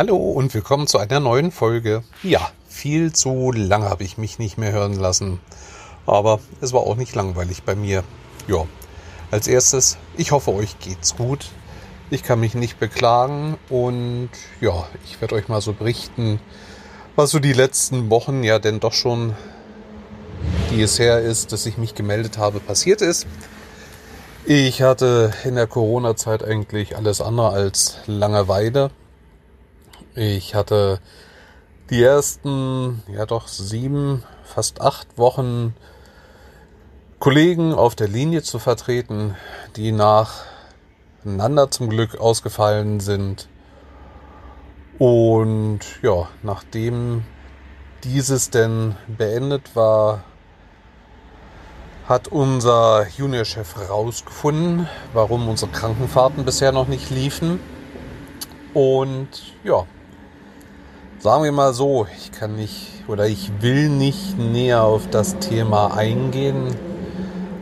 [0.00, 2.02] Hallo und willkommen zu einer neuen Folge.
[2.22, 5.40] Ja, viel zu lange habe ich mich nicht mehr hören lassen.
[6.06, 8.02] Aber es war auch nicht langweilig bei mir.
[8.48, 8.64] Ja,
[9.30, 11.50] als erstes, ich hoffe, euch geht's gut.
[12.08, 14.30] Ich kann mich nicht beklagen und
[14.62, 16.40] ja, ich werde euch mal so berichten,
[17.14, 19.34] was so die letzten Wochen ja denn doch schon,
[20.70, 23.26] die es her ist, dass ich mich gemeldet habe, passiert ist.
[24.46, 28.90] Ich hatte in der Corona-Zeit eigentlich alles andere als Langeweile.
[30.16, 30.98] Ich hatte
[31.88, 35.74] die ersten, ja doch sieben, fast acht Wochen
[37.20, 39.36] Kollegen auf der Linie zu vertreten,
[39.76, 43.48] die nacheinander zum Glück ausgefallen sind.
[44.98, 47.22] Und ja, nachdem
[48.02, 50.24] dieses denn beendet war,
[52.08, 57.60] hat unser Juniorchef herausgefunden, warum unsere Krankenfahrten bisher noch nicht liefen.
[58.74, 59.28] Und
[59.62, 59.86] ja,
[61.20, 65.94] sagen wir mal so, ich kann nicht oder ich will nicht näher auf das Thema
[65.94, 66.74] eingehen.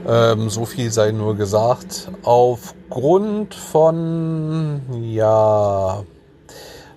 [0.06, 2.08] Ähm, so viel sei nur gesagt.
[2.22, 6.04] Aufgrund von, ja,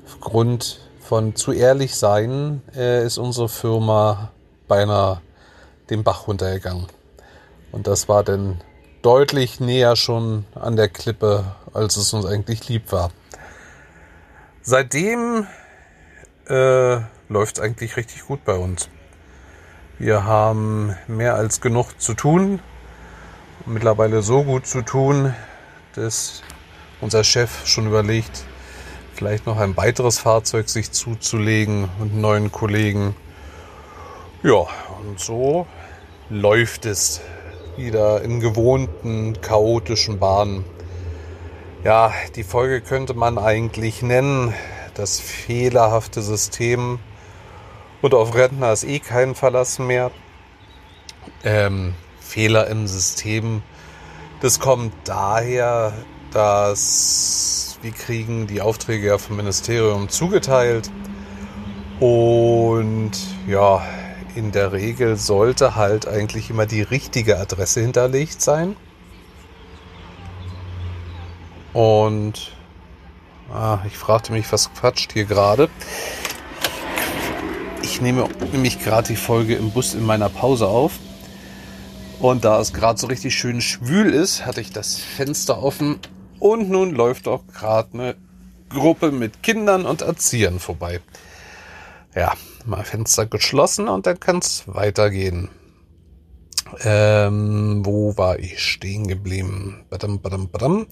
[0.06, 4.32] aufgrund von zu ehrlich sein, äh, ist unsere Firma
[4.68, 5.20] beinahe
[5.90, 6.86] den Bach runtergegangen.
[7.72, 8.62] Und das war dann
[9.02, 13.10] deutlich näher schon an der Klippe, als es uns eigentlich lieb war.
[14.62, 15.48] Seitdem
[16.52, 18.90] äh, läuft es eigentlich richtig gut bei uns.
[19.98, 22.60] Wir haben mehr als genug zu tun.
[23.66, 25.34] Mittlerweile so gut zu tun,
[25.96, 26.44] dass
[27.00, 28.44] unser Chef schon überlegt,
[29.14, 33.16] vielleicht noch ein weiteres Fahrzeug sich zuzulegen und einen neuen Kollegen.
[34.44, 34.66] Ja,
[35.08, 35.68] und so
[36.30, 37.22] läuft es
[37.78, 40.66] wieder in gewohnten, chaotischen Bahnen.
[41.84, 44.54] Ja, die Folge könnte man eigentlich nennen,
[44.94, 47.00] das fehlerhafte System.
[48.02, 50.12] Und auf Rentner ist eh kein Verlass mehr.
[51.44, 53.62] Ähm, Fehler im System.
[54.42, 55.94] Das kommt daher,
[56.32, 60.92] dass wir kriegen die Aufträge ja vom Ministerium zugeteilt.
[62.00, 63.12] Und
[63.48, 63.84] ja,
[64.36, 68.76] in der Regel sollte halt eigentlich immer die richtige Adresse hinterlegt sein.
[71.74, 72.54] Und
[73.54, 75.70] ah, ich fragte mich, was quatscht hier gerade.
[77.82, 80.94] Ich nehme nämlich gerade die Folge im Bus in meiner Pause auf.
[82.20, 86.00] Und da es gerade so richtig schön schwül ist, hatte ich das Fenster offen.
[86.40, 88.16] Und nun läuft auch gerade eine
[88.70, 91.02] Gruppe mit Kindern und Erziehern vorbei.
[92.16, 92.34] Ja,
[92.66, 95.50] mal Fenster geschlossen und dann kann es weitergehen.
[96.84, 99.84] Ähm, wo war ich stehen geblieben?
[99.90, 100.88] Badam, badam, badam.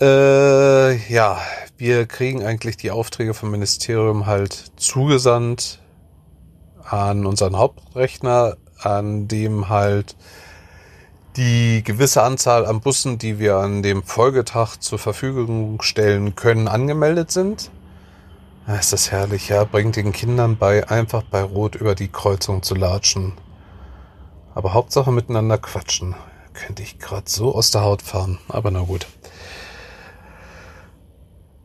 [0.00, 1.38] Äh, ja,
[1.76, 5.78] wir kriegen eigentlich die Aufträge vom Ministerium halt zugesandt
[6.82, 10.16] an unseren Hauptrechner, an dem halt
[11.36, 17.30] die gewisse Anzahl an Bussen, die wir an dem Folgetag zur Verfügung stellen können, angemeldet
[17.30, 17.70] sind.
[18.66, 19.64] Es ist herrlich, ja.
[19.64, 23.34] Bringt den Kindern bei, einfach bei Rot über die Kreuzung zu latschen.
[24.54, 26.14] Aber Hauptsache miteinander quatschen.
[26.54, 28.38] Könnte ich gerade so aus der Haut fahren.
[28.48, 29.06] Aber na gut.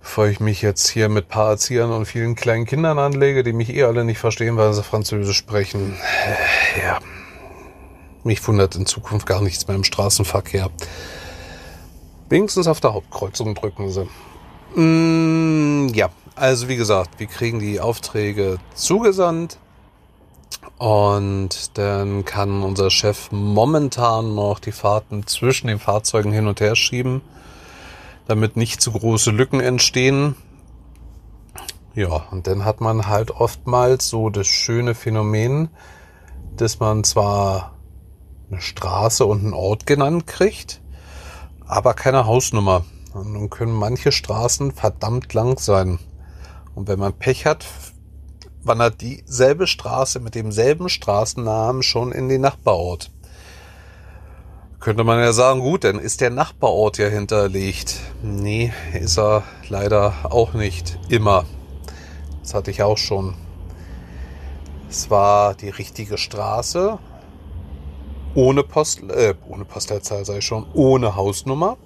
[0.06, 3.76] Bevor ich mich jetzt hier mit paar Erziehern und vielen kleinen Kindern anlege, die mich
[3.76, 5.96] eh alle nicht verstehen, weil sie Französisch sprechen.
[5.96, 7.00] Äh, ja.
[8.24, 10.70] Mich wundert in Zukunft gar nichts mehr im Straßenverkehr.
[12.30, 14.08] Wenigstens auf der Hauptkreuzung drücken sie.
[14.80, 19.58] Mm, ja, also wie gesagt, wir kriegen die Aufträge zugesandt
[20.78, 26.76] und dann kann unser Chef momentan noch die Fahrten zwischen den Fahrzeugen hin und her
[26.76, 27.22] schieben,
[28.28, 30.36] damit nicht zu große Lücken entstehen.
[31.94, 35.70] Ja, und dann hat man halt oftmals so das schöne Phänomen,
[36.58, 37.78] dass man zwar
[38.50, 40.82] eine Straße und einen Ort genannt kriegt,
[41.66, 42.84] aber keine Hausnummer.
[43.14, 46.00] Und nun können manche Straßen verdammt lang sein.
[46.74, 47.66] Und wenn man Pech hat,
[48.62, 53.12] wandert dieselbe Straße mit demselben Straßennamen schon in den Nachbarort.
[54.86, 58.02] Könnte man ja sagen, gut, dann ist der Nachbarort ja hinterlegt.
[58.22, 61.46] Nee, ist er leider auch nicht immer.
[62.44, 63.34] Das hatte ich auch schon.
[64.88, 67.00] Es war die richtige Straße,
[68.36, 71.78] ohne Post, äh, ohne Postleitzahl sei schon, ohne Hausnummer,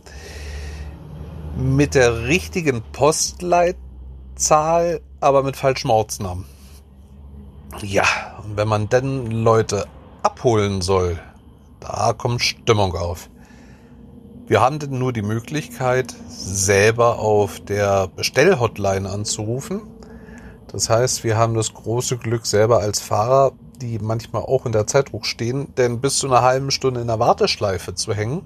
[1.55, 3.79] mit der richtigen Postleitzahl
[4.35, 6.43] Zahl, aber mit falschem Ortsnamen.
[7.81, 8.03] Ja,
[8.43, 9.85] und wenn man denn Leute
[10.21, 11.17] abholen soll,
[11.79, 13.29] da kommt Stimmung auf.
[14.47, 19.81] Wir haben denn nur die Möglichkeit, selber auf der Bestellhotline anzurufen.
[20.71, 24.87] Das heißt, wir haben das große Glück, selber als Fahrer, die manchmal auch in der
[24.87, 28.41] Zeitdruck stehen, denn bis zu einer halben Stunde in der Warteschleife zu hängen,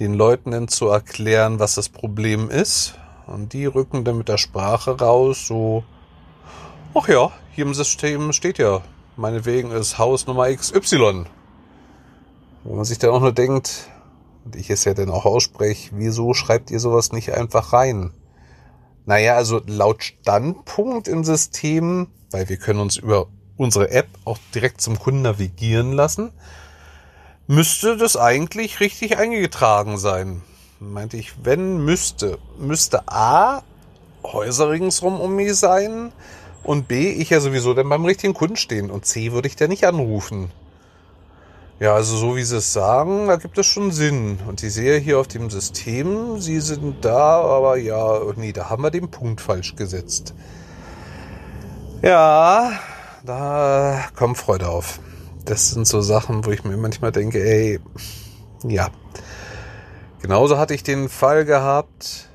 [0.00, 2.94] den Leuten dann zu erklären, was das Problem ist.
[3.26, 5.84] Und die rücken dann mit der Sprache raus, so,
[6.94, 8.80] ach ja, hier im System steht ja,
[9.16, 11.26] meinetwegen ist Haus Nummer XY.
[12.68, 13.88] Wo man sich dann auch nur denkt,
[14.44, 18.12] und ich es ja dann auch ausspreche, wieso schreibt ihr sowas nicht einfach rein?
[19.06, 24.82] Naja, also laut Standpunkt im System, weil wir können uns über unsere App auch direkt
[24.82, 26.30] zum Kunden navigieren lassen,
[27.46, 30.42] müsste das eigentlich richtig eingetragen sein.
[30.78, 33.62] Meinte ich, wenn müsste, müsste A
[34.22, 36.12] Häuser ringsrum um mich sein
[36.64, 39.70] und B ich ja sowieso dann beim richtigen Kunden stehen und C würde ich dann
[39.70, 40.50] nicht anrufen.
[41.80, 44.40] Ja, also so wie Sie es sagen, da gibt es schon Sinn.
[44.48, 48.82] Und ich sehe hier auf dem System, Sie sind da, aber ja, nee, da haben
[48.82, 50.34] wir den Punkt falsch gesetzt.
[52.02, 52.72] Ja,
[53.24, 54.98] da kommt Freude auf.
[55.44, 57.78] Das sind so Sachen, wo ich mir manchmal denke, ey,
[58.64, 58.88] ja.
[60.20, 62.28] Genauso hatte ich den Fall gehabt,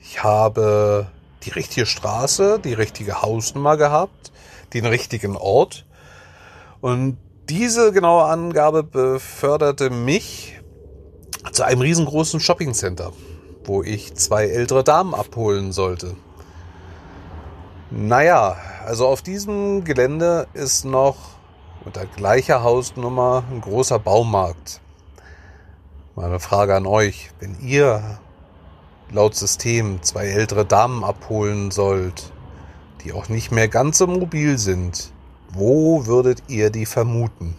[0.00, 1.06] ich habe
[1.42, 4.32] die richtige Straße, die richtige Hausnummer gehabt,
[4.72, 5.86] den richtigen Ort.
[6.80, 7.18] Und
[7.50, 10.60] diese genaue Angabe beförderte mich
[11.50, 13.10] zu einem riesengroßen Shoppingcenter,
[13.64, 16.14] wo ich zwei ältere Damen abholen sollte.
[17.90, 18.56] Naja,
[18.86, 21.16] also auf diesem Gelände ist noch
[21.84, 24.80] unter gleicher Hausnummer ein großer Baumarkt.
[26.14, 28.20] Meine Frage an euch, wenn ihr
[29.10, 32.32] laut System zwei ältere Damen abholen sollt,
[33.02, 35.12] die auch nicht mehr ganz so mobil sind,
[35.52, 37.56] wo würdet ihr die vermuten?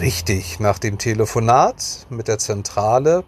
[0.00, 3.24] Richtig, nach dem Telefonat mit der Zentrale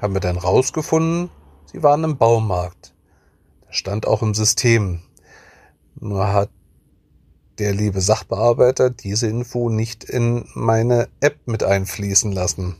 [0.00, 1.30] haben wir dann rausgefunden,
[1.66, 2.94] sie waren im Baumarkt.
[3.66, 5.02] Das stand auch im System.
[6.00, 6.50] Nur hat
[7.58, 12.76] der liebe Sachbearbeiter diese Info nicht in meine App mit einfließen lassen.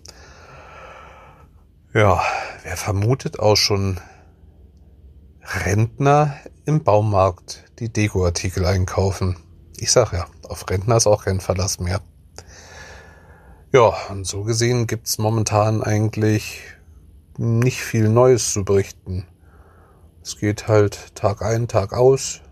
[1.92, 2.22] Ja,
[2.62, 4.00] wer vermutet auch schon
[5.42, 6.36] Rentner
[6.68, 9.38] im Baumarkt die Dekoartikel einkaufen.
[9.78, 12.02] Ich sag ja, auf Rentner ist auch kein Verlass mehr.
[13.72, 16.60] Ja, und so gesehen gibt's momentan eigentlich
[17.38, 19.26] nicht viel Neues zu berichten.
[20.22, 22.42] Es geht halt Tag ein, Tag aus.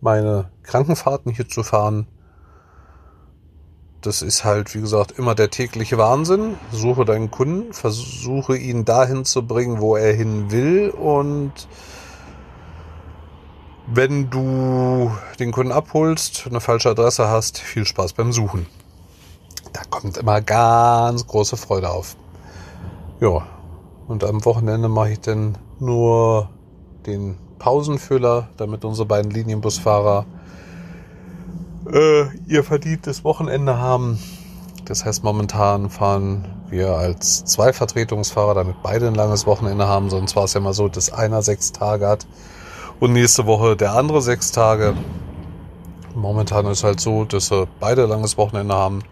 [0.00, 2.06] Meine Krankenfahrten hier zu fahren,
[4.00, 6.54] das ist halt, wie gesagt, immer der tägliche Wahnsinn.
[6.70, 11.66] Suche deinen Kunden, versuche ihn dahin zu bringen, wo er hin will und
[13.86, 18.66] wenn du den Kunden abholst, eine falsche Adresse hast, viel Spaß beim Suchen.
[19.72, 22.16] Da kommt immer ganz große Freude auf.
[23.20, 23.46] Ja,
[24.06, 26.50] und am Wochenende mache ich dann nur
[27.06, 30.26] den Pausenfüller, damit unsere beiden Linienbusfahrer
[31.92, 34.18] äh, ihr verdientes Wochenende haben.
[34.84, 40.10] Das heißt, momentan fahren wir als zwei Vertretungsfahrer, damit beide ein langes Wochenende haben.
[40.10, 42.26] Sonst war es ja mal so, dass einer sechs Tage hat
[43.00, 44.94] und nächste Woche der andere sechs Tage.
[46.14, 49.02] Momentan ist halt so, dass wir beide langes Wochenende haben,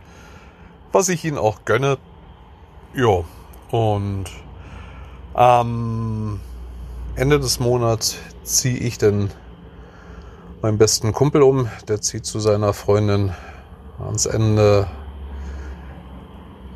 [0.93, 1.99] was ich ihnen auch gönne.
[2.95, 3.25] Ja,
[3.71, 4.25] und
[5.35, 6.41] am
[7.17, 9.31] Ende des Monats ziehe ich dann
[10.61, 11.69] meinen besten Kumpel um.
[11.89, 13.33] Der zieht zu seiner Freundin
[13.99, 14.87] ans Ende,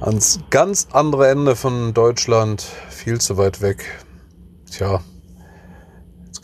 [0.01, 4.05] ans ganz andere Ende von Deutschland, viel zu weit weg.
[4.71, 5.01] Tja,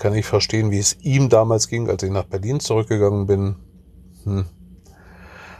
[0.03, 3.55] kann ich verstehen, wie es ihm damals ging, als ich nach Berlin zurückgegangen bin.
[4.25, 4.47] Hm.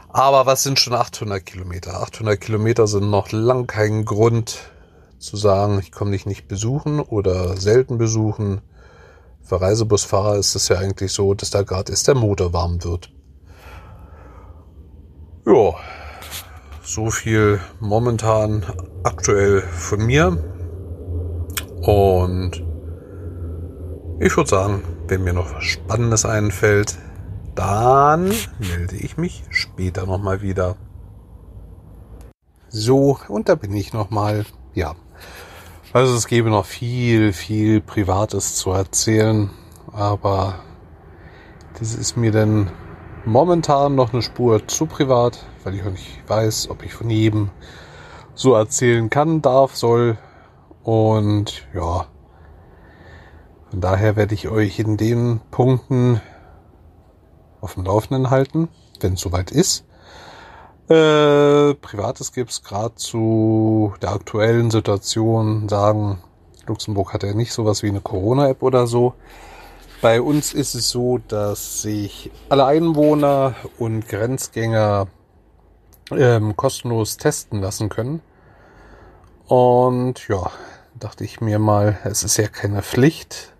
[0.09, 2.01] Aber was sind schon 800 Kilometer?
[2.01, 4.59] 800 Kilometer sind noch lang kein Grund
[5.17, 8.59] zu sagen, ich komme dich nicht besuchen oder selten besuchen.
[9.41, 13.13] Für Reisebusfahrer ist es ja eigentlich so, dass da gerade ist der Motor warm wird.
[15.45, 15.73] Ja,
[16.83, 18.65] so viel momentan
[19.03, 20.37] aktuell von mir.
[21.81, 22.72] Und
[24.19, 26.97] ich würde sagen, wenn mir noch was Spannendes einfällt,
[27.55, 30.75] dann melde ich mich später nochmal wieder.
[32.69, 34.45] So, und da bin ich nochmal.
[34.73, 34.95] Ja,
[35.93, 39.51] also es gäbe noch viel, viel Privates zu erzählen,
[39.91, 40.55] aber
[41.77, 42.71] das ist mir denn
[43.25, 47.51] momentan noch eine Spur zu privat, weil ich auch nicht weiß, ob ich von jedem
[48.33, 50.17] so erzählen kann, darf, soll.
[50.81, 52.07] Und ja,
[53.73, 56.21] von daher werde ich euch in den Punkten
[57.59, 59.83] auf dem Laufenden halten, wenn es soweit ist.
[60.89, 66.21] Äh, Privates gibt's gerade zu der aktuellen Situation sagen,
[66.67, 69.15] Luxemburg hat ja nicht sowas wie eine Corona-App oder so.
[70.03, 75.07] Bei uns ist es so, dass sich alle Einwohner und Grenzgänger
[76.11, 78.21] ähm, kostenlos testen lassen können.
[79.47, 80.51] Und ja,
[80.93, 83.52] dachte ich mir mal, es ist ja keine Pflicht.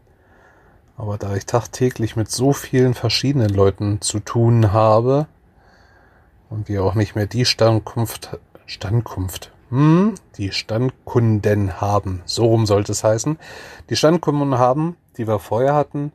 [0.98, 5.28] Aber da ich tagtäglich mit so vielen verschiedenen Leuten zu tun habe
[6.50, 12.92] und wir auch nicht mehr die Standkunft, Standkunft, hm, die Standkunden haben, so rum sollte
[12.92, 13.40] es heißen,
[13.90, 16.12] die Standkunden haben, die wir vorher hatten,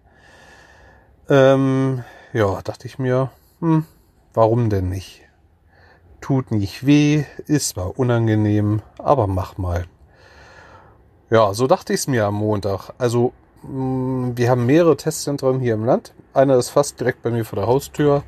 [1.29, 3.31] ähm, ja, dachte ich mir,
[3.61, 3.85] hm,
[4.33, 5.23] warum denn nicht?
[6.21, 9.87] Tut nicht weh, ist zwar unangenehm, aber mach mal.
[11.31, 12.91] Ja, so dachte ich es mir am Montag.
[12.99, 13.33] Also,
[13.63, 16.15] wir haben mehrere Testzentren hier im Land.
[16.33, 18.23] Einer ist fast direkt bei mir vor der Haustür.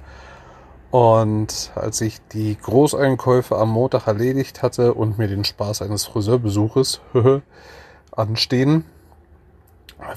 [0.91, 7.01] Und als ich die Großeinkäufe am Montag erledigt hatte und mir den Spaß eines Friseurbesuches
[8.11, 8.85] anstehen,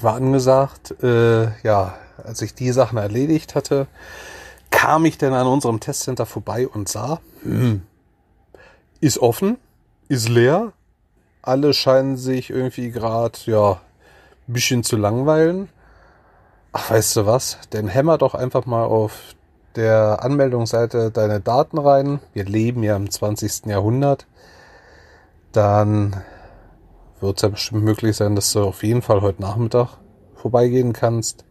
[0.01, 3.88] war angesagt, äh, ja, als ich die Sachen erledigt hatte,
[4.72, 7.84] kam ich dann an unserem Testcenter vorbei und sah, hm,
[9.00, 9.58] ist offen,
[10.08, 10.74] ist leer,
[11.41, 13.82] alle scheinen sich irgendwie gerade, ja,
[14.47, 15.69] bisschen zu langweilen.
[16.71, 17.59] Ach, weißt du was?
[17.69, 19.35] Dann hämmer doch einfach mal auf
[19.75, 22.19] der Anmeldungsseite deine Daten rein.
[22.33, 23.67] Wir leben ja im 20.
[23.67, 24.27] Jahrhundert.
[25.51, 26.21] Dann
[27.19, 29.97] wird es ja bestimmt möglich sein, dass du auf jeden Fall heute Nachmittag
[30.35, 31.45] vorbeigehen kannst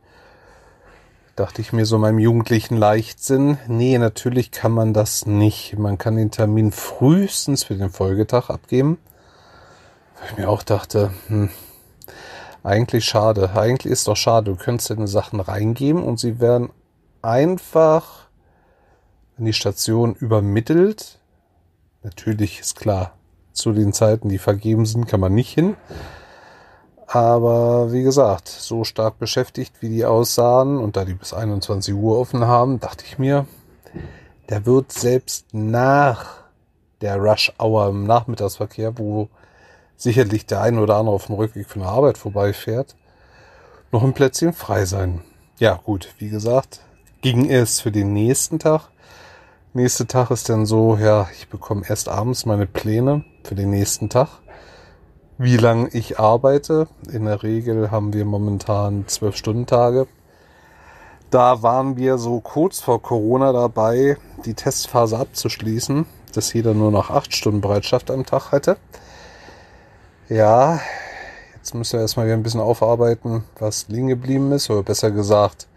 [1.37, 5.79] dachte ich mir so meinem jugendlichen Leichtsinn, nee, natürlich kann man das nicht.
[5.79, 8.99] Man kann den Termin frühestens für den Folgetag abgeben.
[10.21, 11.51] Weil ich mir auch dachte, hm,
[12.63, 13.51] eigentlich schade.
[13.55, 14.51] Eigentlich ist doch schade.
[14.51, 16.71] Du könntest deine Sachen reingeben und sie werden
[17.23, 18.29] einfach
[19.39, 21.19] in die Station übermittelt.
[22.03, 23.13] Natürlich ist klar,
[23.53, 25.77] zu den Zeiten, die vergeben sind, kann man nicht hin.
[27.07, 32.19] Aber wie gesagt, so stark beschäftigt, wie die aussahen und da die bis 21 Uhr
[32.19, 33.47] offen haben, dachte ich mir,
[34.49, 36.43] der wird selbst nach
[37.03, 39.29] der Rush Hour im Nachmittagsverkehr, wo
[40.03, 42.97] sicherlich der ein oder andere auf dem Rückweg von der Arbeit vorbeifährt,
[43.91, 45.23] noch ein Plätzchen frei sein.
[45.59, 46.81] Ja, gut, wie gesagt,
[47.21, 48.89] ging es für den nächsten Tag.
[49.75, 54.09] Nächster Tag ist dann so, ja, ich bekomme erst abends meine Pläne für den nächsten
[54.09, 54.43] Tag
[55.43, 56.87] wie lange ich arbeite.
[57.11, 60.07] In der Regel haben wir momentan zwölf Stunden Tage.
[61.31, 67.11] Da waren wir so kurz vor Corona dabei, die Testphase abzuschließen, dass jeder nur noch
[67.11, 68.77] acht Stunden Bereitschaft am Tag hatte.
[70.33, 70.81] Ja,
[71.57, 75.69] jetzt müssen wir erstmal wieder ein bisschen aufarbeiten, was liegen geblieben ist, oder besser gesagt,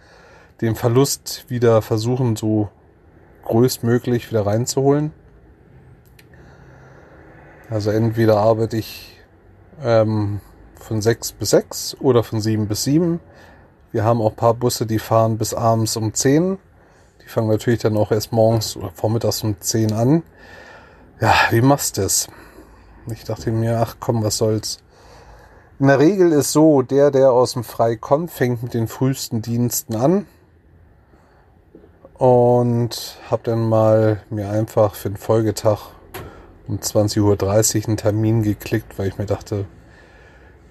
[0.61, 2.69] den Verlust wieder versuchen, so
[3.43, 5.11] größtmöglich wieder reinzuholen.
[7.69, 9.19] Also entweder arbeite ich
[9.83, 10.39] ähm,
[10.79, 13.19] von 6 bis 6 oder von 7 bis 7.
[13.91, 16.57] Wir haben auch paar Busse, die fahren bis abends um 10.
[17.25, 20.23] Die fangen natürlich dann auch erst morgens oder vormittags um 10 an.
[21.19, 22.29] Ja, wie machst du das?
[23.07, 24.79] Ich dachte mir, ach komm, was soll's.
[25.79, 29.41] In der Regel ist so, der, der aus dem Frei kommt, fängt mit den frühesten
[29.41, 30.25] Diensten an.
[32.17, 35.89] Und hab dann mal mir einfach für den Folgetag
[36.67, 37.21] um 20.30
[37.81, 39.65] Uhr einen Termin geklickt, weil ich mir dachte,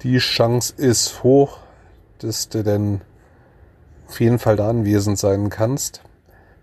[0.02, 1.58] die Chance ist hoch,
[2.18, 3.02] dass du denn
[4.08, 6.02] auf jeden Fall da anwesend sein kannst.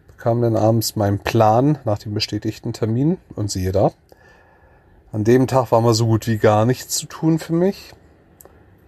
[0.08, 3.92] Bekam dann abends meinen Plan nach dem bestätigten Termin und siehe da.
[5.14, 7.94] An dem Tag war mal so gut wie gar nichts zu tun für mich.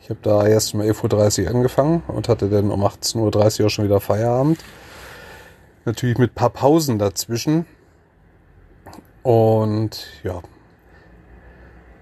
[0.01, 3.69] Ich habe da erst um 11.30 Uhr angefangen und hatte dann um 18.30 Uhr auch
[3.69, 4.63] schon wieder Feierabend.
[5.83, 7.65] Natürlich mit paar Pausen dazwischen.
[9.21, 10.41] Und ja,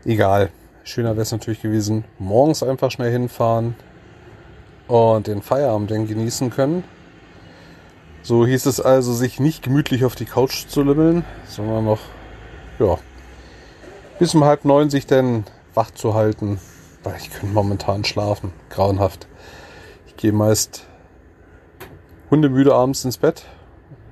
[0.05, 0.51] egal.
[0.83, 3.75] Schöner wäre es natürlich gewesen, morgens einfach schnell hinfahren
[4.87, 6.83] und den Feierabend dann genießen können.
[8.21, 12.01] So hieß es also, sich nicht gemütlich auf die Couch zu lümmeln, sondern noch,
[12.77, 12.97] ja,
[14.21, 16.59] bis um halb neun sich dann wach zu halten,
[17.01, 18.53] weil ich könnte momentan schlafen.
[18.69, 19.25] Grauenhaft.
[20.05, 20.85] Ich gehe meist
[22.29, 23.45] hundemüde abends ins Bett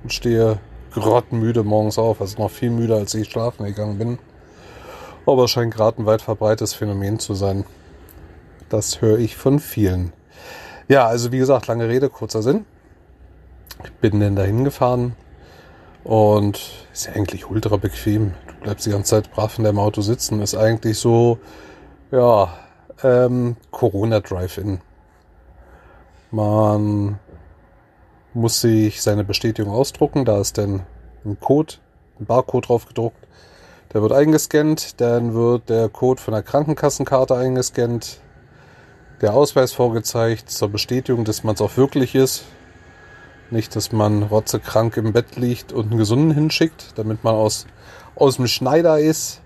[0.02, 0.58] und stehe
[0.94, 4.18] grottenmüde morgens auf, also noch viel müder, als ich schlafen gegangen bin.
[5.28, 7.64] Aber es scheint gerade ein weit verbreitetes Phänomen zu sein.
[8.68, 10.12] Das höre ich von vielen.
[10.88, 12.66] Ja, also wie gesagt, lange Rede, kurzer Sinn.
[13.84, 15.16] Ich bin dann dahin gefahren
[16.04, 18.34] und ist ja eigentlich ultra bequem.
[18.62, 20.42] Bleibst die ganze Zeit brav in deinem Auto sitzen.
[20.42, 21.40] Ist eigentlich so,
[22.12, 22.54] ja,
[23.04, 24.82] ähm, Corona Drive-In.
[26.32, 27.20] Man
[28.34, 30.26] muss sich seine Bestätigung ausdrucken.
[30.26, 30.86] Da ist dann
[31.26, 31.76] ein Code
[32.20, 33.28] ein Barcode drauf gedruckt.
[33.94, 38.20] Der wird eingescannt, dann wird der Code von der Krankenkassenkarte eingescannt,
[39.22, 42.44] der Ausweis vorgezeigt zur Bestätigung, dass man es auch wirklich ist.
[43.50, 47.66] Nicht, dass man rotzekrank im Bett liegt und einen Gesunden hinschickt, damit man aus,
[48.20, 49.42] aus dem Schneider ist.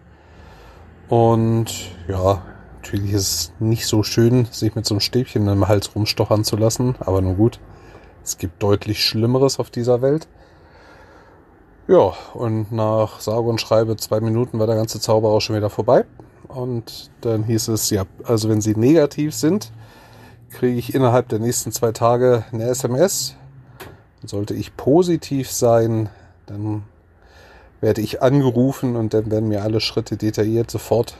[1.10, 2.42] Und ja,
[2.76, 6.58] natürlich ist es nicht so schön, sich mit so einem Stäbchen im Hals rumstochern zu
[6.58, 7.60] lassen, aber nun gut.
[8.24, 10.28] Es gibt deutlich Schlimmeres auf dieser Welt.
[11.88, 15.70] Ja, und nach sage und schreibe zwei Minuten war der ganze Zauber auch schon wieder
[15.70, 16.06] vorbei.
[16.48, 19.72] Und dann hieß es, ja, also wenn Sie negativ sind,
[20.50, 23.36] kriege ich innerhalb der nächsten zwei Tage eine SMS.
[24.24, 26.10] Sollte ich positiv sein,
[26.46, 26.84] dann
[27.84, 31.18] werde ich angerufen und dann werden mir alle Schritte detailliert sofort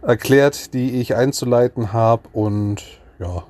[0.00, 2.28] erklärt, die ich einzuleiten habe.
[2.32, 2.84] Und
[3.18, 3.42] ja,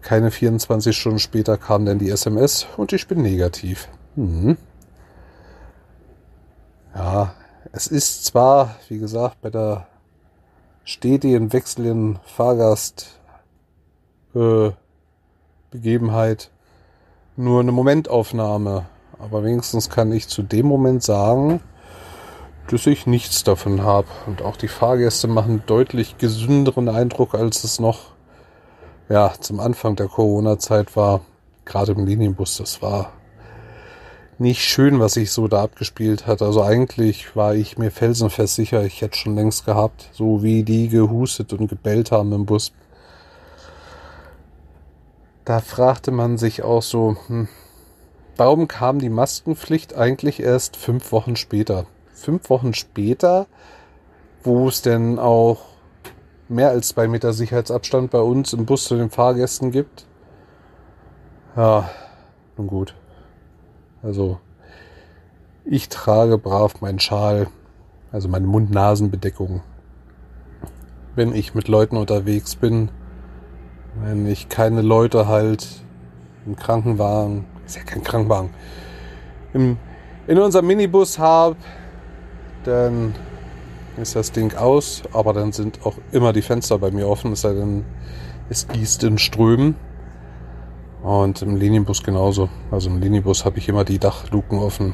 [0.00, 3.88] keine 24 Stunden später kam dann die SMS und ich bin negativ.
[4.16, 4.56] Hm.
[6.92, 7.32] Ja,
[7.70, 9.86] es ist zwar, wie gesagt, bei der
[10.82, 13.20] stetigen wechselnden Fahrgast
[14.34, 14.72] äh,
[17.36, 18.86] nur eine Momentaufnahme,
[19.22, 21.60] aber wenigstens kann ich zu dem Moment sagen,
[22.68, 24.08] dass ich nichts davon habe.
[24.26, 28.12] Und auch die Fahrgäste machen deutlich gesünderen Eindruck, als es noch
[29.08, 31.20] ja, zum Anfang der Corona-Zeit war,
[31.64, 33.12] gerade im Linienbus, das war
[34.38, 36.40] nicht schön, was sich so da abgespielt hat.
[36.40, 40.88] Also eigentlich war ich mir felsenfest sicher, ich hätte schon längst gehabt, so wie die
[40.88, 42.72] gehustet und gebellt haben im Bus.
[45.44, 47.48] Da fragte man sich auch so, hm,
[48.40, 51.84] warum kam die Maskenpflicht eigentlich erst fünf Wochen später?
[52.14, 53.46] Fünf Wochen später,
[54.42, 55.58] wo es denn auch
[56.48, 60.06] mehr als zwei Meter Sicherheitsabstand bei uns im Bus zu den Fahrgästen gibt.
[61.54, 61.90] Ja,
[62.56, 62.94] nun gut.
[64.02, 64.38] Also,
[65.66, 67.48] ich trage brav meinen Schal,
[68.10, 69.60] also meine Mund-Nasen-Bedeckung.
[71.14, 72.90] Wenn ich mit Leuten unterwegs bin,
[74.02, 75.82] wenn ich keine Leute halt
[76.46, 78.50] im Krankenwagen, ist ja kein Krankenwagen,
[79.52, 79.78] im,
[80.26, 81.56] in unserem Minibus habe,
[82.64, 83.14] dann
[83.96, 87.42] ist das Ding aus, aber dann sind auch immer die Fenster bei mir offen, es
[87.42, 87.84] sei denn,
[88.48, 89.76] es gießt in Strömen.
[91.02, 92.50] Und im Linienbus genauso.
[92.70, 94.92] Also im Linienbus habe ich immer die Dachluken offen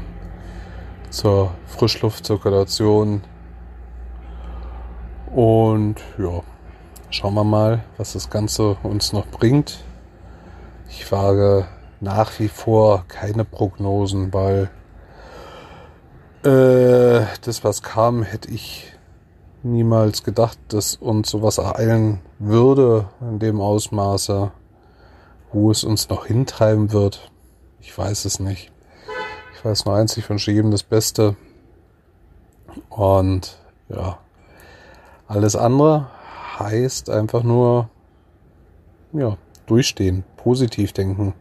[1.11, 3.23] zur Frischluftzirkulation.
[5.35, 6.43] Und ja,
[7.11, 9.81] schauen wir mal, was das Ganze uns noch bringt.
[10.89, 11.67] Ich wage
[12.07, 14.71] nach wie vor keine Prognosen, weil
[16.45, 18.92] äh, das, was kam, hätte ich
[19.64, 24.53] niemals gedacht, dass uns sowas ereilen würde in dem Ausmaße.
[25.53, 27.33] Wo es uns noch hintreiben wird,
[27.81, 28.71] ich weiß es nicht.
[29.55, 31.35] Ich weiß nur eins, ich wünsche jedem das Beste.
[32.88, 34.19] Und ja,
[35.27, 36.09] alles andere
[36.59, 37.88] heißt einfach nur,
[39.12, 41.35] ja, durchstehen, positiv denken,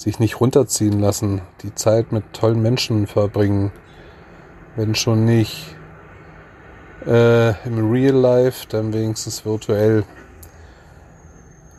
[0.00, 3.70] sich nicht runterziehen lassen, die Zeit mit tollen Menschen verbringen,
[4.74, 5.76] wenn schon nicht
[7.06, 10.04] äh, im Real Life, dann wenigstens virtuell.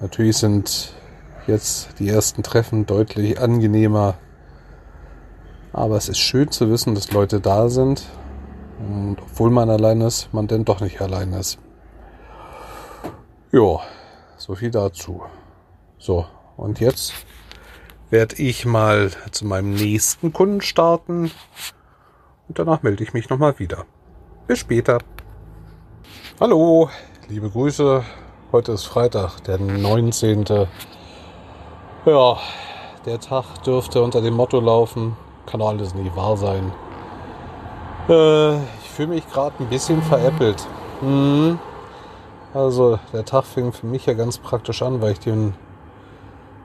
[0.01, 0.93] Natürlich sind
[1.47, 4.19] jetzt die ersten Treffen deutlich angenehmer.
[5.73, 8.05] Aber es ist schön zu wissen, dass Leute da sind.
[8.77, 11.57] Und obwohl man allein ist, man denn doch nicht allein ist.
[13.51, 13.79] Ja,
[14.37, 15.23] so viel dazu.
[15.97, 17.13] So, und jetzt
[18.11, 21.31] werde ich mal zu meinem nächsten Kunden starten.
[22.47, 23.85] Und danach melde ich mich nochmal wieder.
[24.47, 24.99] Bis später.
[26.39, 26.89] Hallo,
[27.29, 28.03] liebe Grüße.
[28.51, 30.43] Heute ist Freitag, der 19.
[32.05, 32.37] Ja,
[33.05, 36.73] der Tag dürfte unter dem Motto laufen, kann alles nicht wahr sein.
[38.09, 40.67] Äh, ich fühle mich gerade ein bisschen veräppelt.
[40.99, 41.57] Hm.
[42.53, 45.53] Also der Tag fing für mich ja ganz praktisch an, weil ich den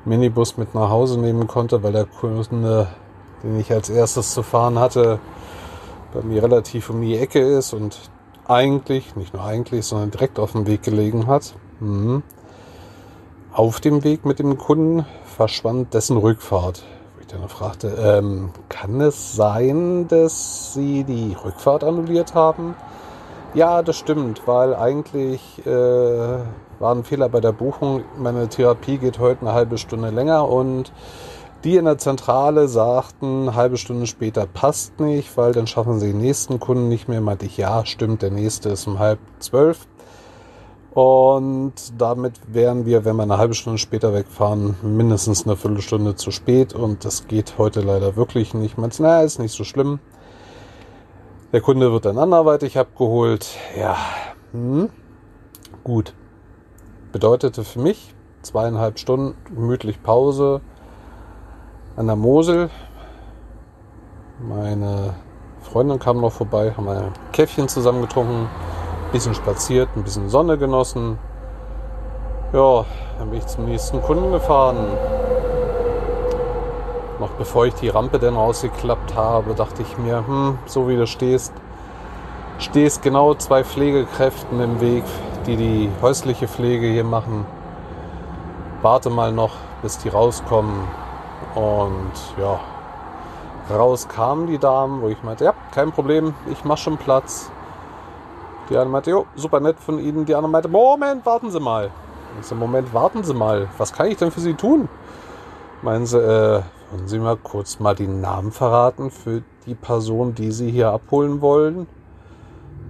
[0.06, 2.88] Minibus mit nach Hause nehmen konnte, weil der Kunde,
[3.42, 5.18] den ich als erstes zu fahren hatte,
[6.14, 7.98] bei mir relativ um die Ecke ist und
[8.46, 11.54] eigentlich, nicht nur eigentlich, sondern direkt auf dem Weg gelegen hat.
[11.80, 12.22] Mhm.
[13.52, 16.84] Auf dem Weg mit dem Kunden verschwand dessen Rückfahrt.
[17.14, 22.76] Wo ich dann fragte, ähm, kann es sein, dass Sie die Rückfahrt annulliert haben?
[23.54, 28.04] Ja, das stimmt, weil eigentlich äh, war ein Fehler bei der Buchung.
[28.18, 30.92] Meine Therapie geht heute eine halbe Stunde länger und
[31.64, 36.08] die in der Zentrale sagten, eine halbe Stunde später passt nicht, weil dann schaffen sie
[36.08, 37.20] den nächsten Kunden nicht mehr.
[37.20, 39.86] Meinte ich, ja, stimmt, der nächste ist um halb zwölf.
[40.92, 46.30] Und damit wären wir, wenn wir eine halbe Stunde später wegfahren, mindestens eine Viertelstunde zu
[46.30, 46.74] spät.
[46.74, 48.78] Und das geht heute leider wirklich nicht.
[48.78, 49.98] Man naja, ist nicht so schlimm.
[51.52, 53.46] Der Kunde wird dann anderweitig abgeholt.
[53.78, 53.96] Ja,
[54.52, 54.90] hm.
[55.84, 56.12] gut.
[57.12, 60.60] Bedeutete für mich zweieinhalb Stunden gemütlich Pause
[61.96, 62.70] an der Mosel.
[64.40, 65.14] Meine
[65.62, 68.48] Freundin kam noch vorbei, haben ein Käffchen zusammen getrunken
[69.12, 71.18] bisschen spaziert, ein bisschen Sonne genossen.
[72.52, 72.84] Ja,
[73.18, 74.76] dann bin ich zum nächsten Kunden gefahren.
[77.18, 81.06] Noch bevor ich die Rampe dann rausgeklappt habe, dachte ich mir, hm, so wie du
[81.06, 81.52] stehst,
[82.58, 85.04] stehst genau zwei Pflegekräften im Weg,
[85.46, 87.46] die die häusliche Pflege hier machen.
[88.82, 89.52] Warte mal noch,
[89.82, 90.86] bis die rauskommen.
[91.54, 92.60] Und ja,
[93.74, 97.50] raus kamen die Damen, wo ich meinte, ja, kein Problem, ich mache schon Platz.
[98.68, 100.26] Die eine meinte, jo, super nett von Ihnen.
[100.26, 101.90] Die andere meinte, Moment, warten Sie mal.
[102.40, 103.68] Ich so, Moment, warten Sie mal.
[103.78, 104.88] Was kann ich denn für Sie tun?
[105.82, 110.52] Meinen Sie, äh, wollen Sie mal kurz mal die Namen verraten für die Person, die
[110.52, 111.86] Sie hier abholen wollen?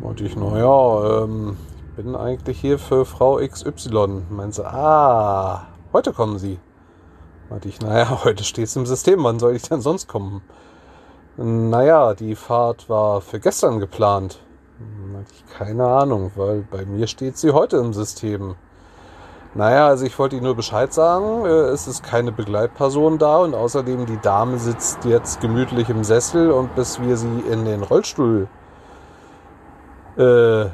[0.01, 1.57] Und ich, naja, ähm,
[1.89, 4.25] ich bin eigentlich hier für Frau XY.
[4.29, 6.59] Meinen Sie, ah, heute kommen Sie.
[7.49, 10.43] Meinte ich, naja, heute steht es im System, wann soll ich denn sonst kommen?
[11.37, 14.41] Naja, die Fahrt war für gestern geplant.
[15.57, 18.57] Keine Ahnung, weil bei mir steht sie heute im System.
[19.57, 23.55] Naja, also ich wollte Ihnen nur Bescheid sagen, äh, es ist keine Begleitperson da und
[23.55, 28.49] außerdem die Dame sitzt jetzt gemütlich im Sessel und bis wir sie in den Rollstuhl
[30.19, 30.67] äh,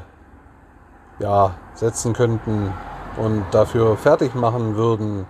[1.19, 2.73] ja, setzen könnten
[3.15, 5.27] und dafür fertig machen würden,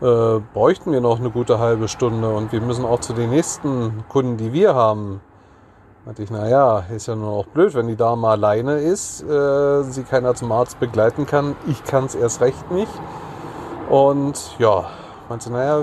[0.00, 4.04] äh, bräuchten wir noch eine gute halbe Stunde und wir müssen auch zu den nächsten
[4.08, 5.20] Kunden, die wir haben,
[6.04, 10.02] Meinte ich, naja, ist ja nur auch blöd, wenn die Dame alleine ist, äh, sie
[10.02, 11.56] keiner zum Arzt begleiten kann.
[11.66, 12.92] Ich kann es erst recht nicht.
[13.88, 14.84] Und ja,
[15.30, 15.82] meinte, naja,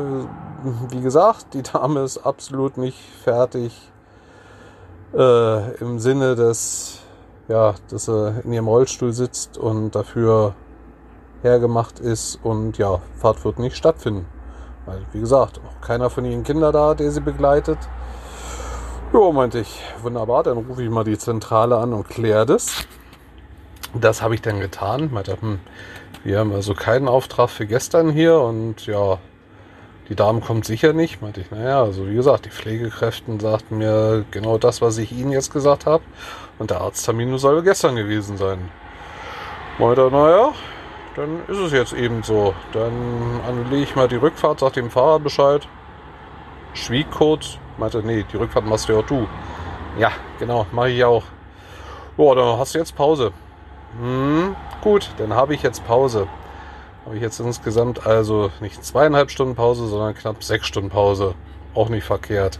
[0.89, 3.91] wie gesagt, die Dame ist absolut nicht fertig
[5.15, 6.99] äh, im Sinne des,
[7.47, 10.53] ja, dass sie in ihrem Rollstuhl sitzt und dafür
[11.41, 14.27] hergemacht ist und ja, Fahrt wird nicht stattfinden.
[14.85, 17.79] Weil, wie gesagt, auch keiner von ihren Kindern da, der sie begleitet.
[19.13, 22.87] Ja, meinte ich, wunderbar, dann rufe ich mal die Zentrale an und kläre das.
[23.93, 25.09] Das habe ich dann getan.
[25.11, 25.59] Meinte, hm,
[26.23, 29.17] wir haben also keinen Auftrag für gestern hier und ja,
[30.07, 31.21] die Dame kommt sicher nicht.
[31.21, 35.33] Meinte ich, naja, also wie gesagt, die Pflegekräften sagten mir genau das, was ich ihnen
[35.33, 36.03] jetzt gesagt habe.
[36.57, 38.69] Und der Arzttermin soll gestern gewesen sein.
[39.77, 40.53] Meinte, naja,
[41.17, 42.53] dann ist es jetzt eben so.
[42.71, 45.67] Dann anlege ich mal die Rückfahrt, sag dem Fahrer Bescheid.
[46.73, 49.27] Schwieg kurz, meinte, nee, die Rückfahrt machst du ja auch du.
[49.99, 51.23] Ja, genau, mache ich auch.
[52.17, 53.31] Boah, dann hast du jetzt Pause.
[53.99, 56.27] Hm, gut, dann habe ich jetzt Pause.
[57.05, 61.35] Habe ich jetzt insgesamt also nicht zweieinhalb Stunden Pause, sondern knapp sechs Stunden Pause.
[61.73, 62.59] Auch nicht verkehrt.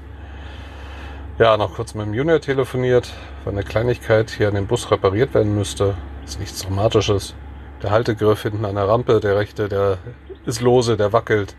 [1.37, 5.33] Ja, noch kurz mit dem Junior telefoniert, weil eine Kleinigkeit hier an dem Bus repariert
[5.33, 5.95] werden müsste.
[6.25, 7.33] Ist nichts Dramatisches.
[7.81, 9.97] Der Haltegriff hinten an der Rampe, der rechte, der
[10.45, 11.55] ist lose, der wackelt.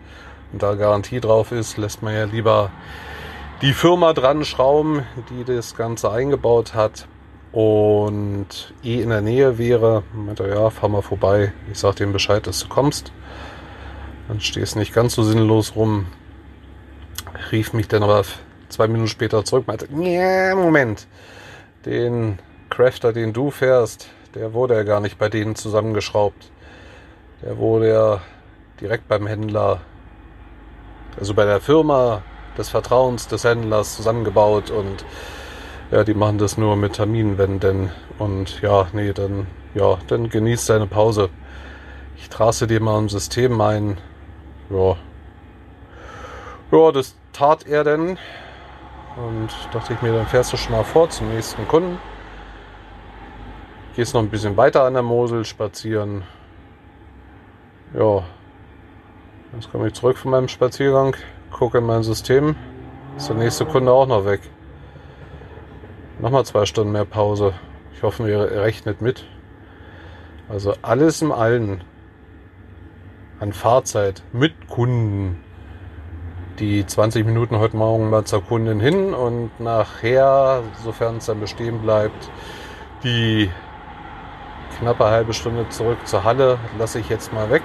[0.52, 2.70] Und da Garantie drauf ist, lässt man ja lieber
[3.62, 7.06] die Firma dran schrauben, die das Ganze eingebaut hat
[7.52, 11.52] und eh in der Nähe wäre, meinte ja, fahr mal vorbei.
[11.70, 13.12] Ich sag dem Bescheid, dass du kommst.
[14.28, 16.06] Dann stehst nicht ganz so sinnlos rum.
[17.50, 18.24] Rief mich dann aber
[18.68, 21.06] zwei Minuten später zurück, meinte, nee, Moment,
[21.84, 22.38] den
[22.70, 26.50] Crafter, den du fährst, der wurde ja gar nicht bei denen zusammengeschraubt.
[27.42, 28.20] Der wurde ja
[28.80, 29.82] direkt beim Händler,
[31.18, 32.22] also bei der Firma
[32.56, 35.04] des Vertrauens des Händlers zusammengebaut und
[35.90, 40.86] ja, die machen das nur mit Terminwänden und ja, nee, dann ja, dann genießt deine
[40.86, 41.30] Pause.
[42.16, 43.98] Ich trasse dir mal im System ein.
[44.68, 44.96] Ja.
[46.70, 48.18] Ja, das tat er denn.
[49.16, 51.98] Und dachte ich mir, dann fährst du schon mal vor zum nächsten Kunden.
[53.94, 56.24] Gehst noch ein bisschen weiter an der Mosel spazieren.
[57.94, 58.24] Ja.
[59.54, 61.14] Jetzt komme ich zurück von meinem Spaziergang
[61.50, 62.56] gucke in mein System,
[63.18, 64.40] ist der nächste Kunde auch noch weg.
[66.20, 67.52] Nochmal zwei Stunden mehr Pause.
[67.94, 69.26] Ich hoffe, ihr rechnet mit.
[70.48, 71.84] Also alles im Allen
[73.40, 75.38] an Fahrzeit mit Kunden.
[76.58, 81.82] Die 20 Minuten heute Morgen mal zur Kundin hin und nachher, sofern es dann bestehen
[81.82, 82.30] bleibt,
[83.04, 83.50] die
[84.78, 87.62] knappe halbe Stunde zurück zur Halle lasse ich jetzt mal weg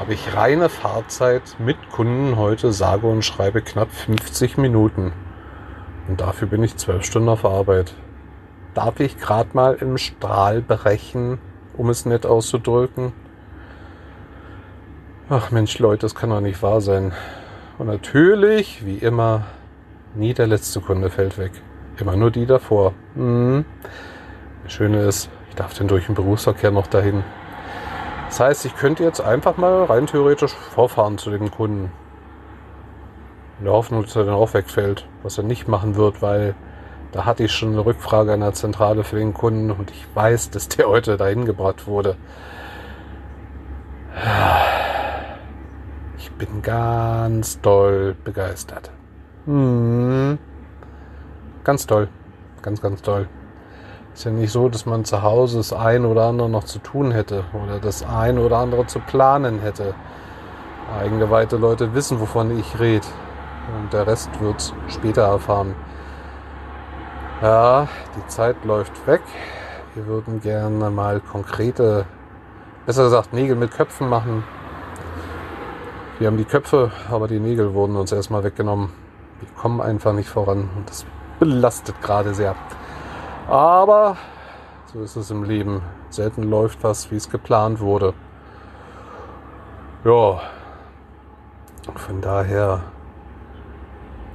[0.00, 5.12] habe ich reine Fahrzeit mit Kunden heute sage und schreibe knapp 50 Minuten.
[6.08, 7.92] Und dafür bin ich zwölf Stunden auf Arbeit.
[8.72, 11.38] Darf ich gerade mal im Strahl berechnen,
[11.76, 13.12] um es nett auszudrücken.
[15.28, 17.12] Ach Mensch, Leute, das kann doch nicht wahr sein.
[17.76, 19.44] Und natürlich, wie immer,
[20.14, 21.52] nie der letzte Kunde fällt weg.
[21.98, 22.94] Immer nur die davor.
[23.14, 23.66] Mhm.
[24.64, 27.22] Das Schöne ist, ich darf denn durch den Berufsverkehr noch dahin.
[28.30, 31.90] Das heißt, ich könnte jetzt einfach mal rein theoretisch vorfahren zu dem Kunden.
[33.58, 35.04] In der Hoffnung, dass er dann auch wegfällt.
[35.24, 36.54] Was er nicht machen wird, weil
[37.10, 40.50] da hatte ich schon eine Rückfrage an der Zentrale für den Kunden und ich weiß,
[40.50, 42.16] dass der heute dahin gebracht wurde.
[46.16, 48.92] Ich bin ganz doll begeistert.
[49.46, 50.38] Hm.
[51.64, 52.06] Ganz toll.
[52.62, 53.26] Ganz, ganz toll.
[54.20, 57.10] Ist ja nicht so, dass man zu Hause das ein oder andere noch zu tun
[57.10, 59.94] hätte oder das ein oder andere zu planen hätte.
[61.00, 63.06] Eingeweihte Leute wissen, wovon ich rede.
[63.78, 65.74] Und der Rest wird später erfahren.
[67.40, 69.22] Ja, die Zeit läuft weg.
[69.94, 72.04] Wir würden gerne mal konkrete,
[72.84, 74.44] besser gesagt Nägel mit Köpfen machen.
[76.18, 78.90] Wir haben die Köpfe, aber die Nägel wurden uns erstmal weggenommen.
[79.40, 81.06] Wir kommen einfach nicht voran und das
[81.38, 82.54] belastet gerade sehr.
[83.50, 84.16] Aber
[84.92, 85.82] so ist es im Leben.
[86.08, 88.14] Selten läuft was, wie es geplant wurde.
[90.04, 90.40] Ja,
[91.96, 92.82] von daher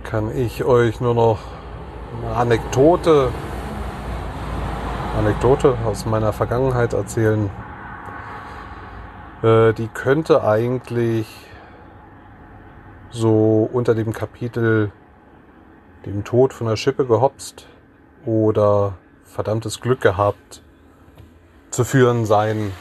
[0.04, 1.40] kann ich euch nur noch
[2.22, 3.32] eine Anekdote,
[5.18, 7.50] Anekdote aus meiner Vergangenheit erzählen.
[9.42, 11.28] Äh, die könnte eigentlich
[13.12, 14.92] so unter dem Kapitel
[16.06, 17.66] dem Tod von der Schippe gehopst
[18.26, 18.96] oder
[19.26, 20.62] verdammtes Glück gehabt
[21.72, 22.72] zu führen sein.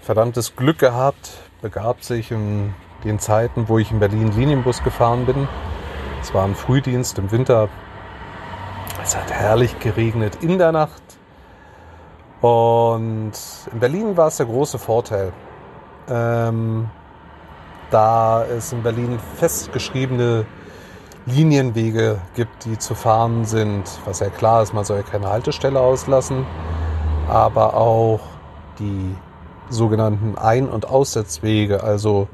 [0.00, 5.46] Verdammtes Glück gehabt begab sich in den Zeiten, wo ich in Berlin Linienbus gefahren bin.
[6.22, 7.68] Es war ein Frühdienst im Winter.
[9.02, 11.02] Es hat herrlich geregnet in der Nacht.
[12.40, 13.32] Und
[13.72, 15.32] in Berlin war es der große Vorteil.
[16.08, 16.88] Ähm,
[17.90, 20.46] da es in Berlin festgeschriebene
[21.26, 25.80] Linienwege gibt, die zu fahren sind, was ja klar ist, man soll ja keine Haltestelle
[25.80, 26.44] auslassen,
[27.28, 28.20] aber auch
[28.78, 29.16] die
[29.70, 32.28] sogenannten Ein- und Aussetzwege, also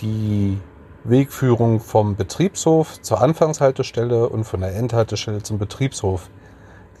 [0.00, 0.58] die
[1.02, 6.30] Wegführung vom Betriebshof zur Anfangshaltestelle und von der Endhaltestelle zum Betriebshof.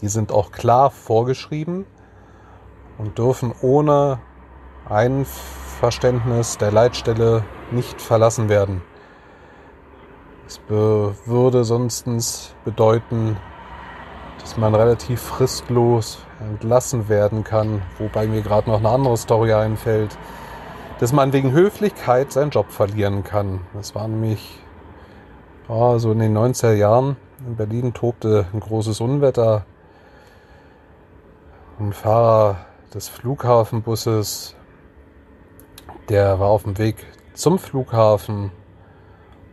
[0.00, 1.86] Die sind auch klar vorgeschrieben
[2.98, 4.18] und dürfen ohne
[4.88, 8.82] Einverständnis der Leitstelle nicht verlassen werden.
[10.46, 13.36] Es würde sonst bedeuten,
[14.40, 20.16] dass man relativ fristlos entlassen werden kann, wobei mir gerade noch eine andere Story einfällt
[20.98, 23.60] dass man wegen Höflichkeit seinen Job verlieren kann.
[23.74, 24.58] Das war nämlich
[25.68, 27.16] oh, so in den 90er Jahren.
[27.46, 29.66] In Berlin tobte ein großes Unwetter.
[31.78, 32.56] Ein Fahrer
[32.94, 34.54] des Flughafenbusses,
[36.08, 37.04] der war auf dem Weg
[37.34, 38.50] zum Flughafen.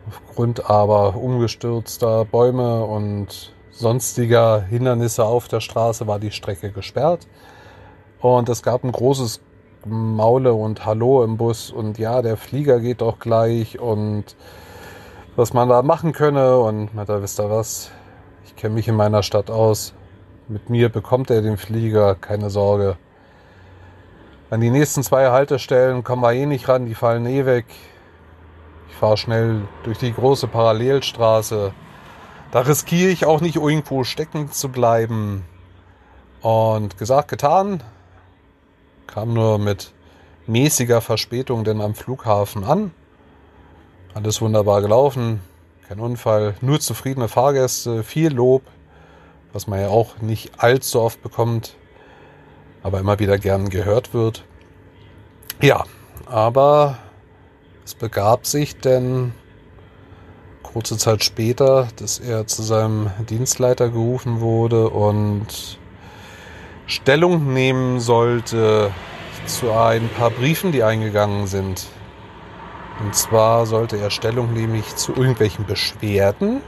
[0.08, 7.28] Aufgrund aber umgestürzter Bäume und sonstiger Hindernisse auf der Straße war die Strecke gesperrt.
[8.20, 9.42] Und es gab ein großes
[9.86, 14.36] Maule und Hallo im Bus und ja, der Flieger geht doch gleich und
[15.36, 17.92] was man da machen könne und da wisst ihr was,
[18.46, 19.94] ich kenne mich in meiner Stadt aus.
[20.48, 22.98] Mit mir bekommt er den Flieger, keine Sorge.
[24.50, 27.66] An die nächsten zwei Haltestellen kommen wir eh nicht ran, die fallen eh weg.
[29.04, 31.74] Fahre schnell durch die große Parallelstraße.
[32.52, 35.44] Da riskiere ich auch nicht irgendwo stecken zu bleiben.
[36.40, 37.84] Und gesagt, getan
[39.06, 39.92] kam nur mit
[40.48, 42.92] mäßiger Verspätung denn am Flughafen an.
[44.14, 45.42] Alles wunderbar gelaufen,
[45.86, 48.62] kein Unfall, nur zufriedene Fahrgäste, viel Lob,
[49.52, 51.76] was man ja auch nicht allzu oft bekommt,
[52.84, 54.46] aber immer wieder gern gehört wird.
[55.62, 55.84] Ja,
[56.26, 57.00] aber
[57.86, 59.34] es begab sich denn
[60.62, 65.78] kurze Zeit später, dass er zu seinem Dienstleiter gerufen wurde und
[66.88, 68.92] Stellung nehmen sollte
[69.46, 71.86] zu ein paar Briefen, die eingegangen sind.
[73.04, 76.62] Und zwar sollte er Stellung nehmen nicht zu irgendwelchen Beschwerden,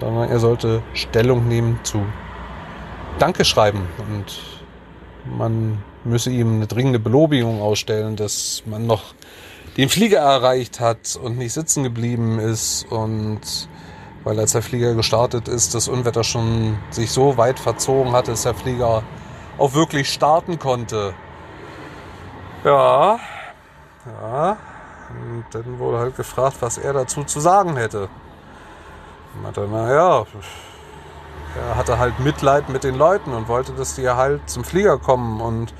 [0.00, 2.04] sondern er sollte Stellung nehmen zu
[3.18, 3.86] Danke schreiben.
[3.98, 4.40] Und
[5.36, 9.14] man müsse ihm eine dringende Belobigung ausstellen, dass man noch
[9.76, 13.40] den Flieger erreicht hat und nicht sitzen geblieben ist und
[14.24, 18.42] weil als der Flieger gestartet ist, das Unwetter schon sich so weit verzogen hatte, dass
[18.42, 19.02] der Flieger
[19.58, 21.14] auch wirklich starten konnte.
[22.64, 23.18] Ja,
[24.06, 24.56] ja.
[25.10, 28.08] Und dann wurde halt gefragt, was er dazu zu sagen hätte.
[29.34, 30.24] Und meinte, naja,
[31.58, 35.40] er hatte halt Mitleid mit den Leuten und wollte, dass die halt zum Flieger kommen.
[35.40, 35.74] Und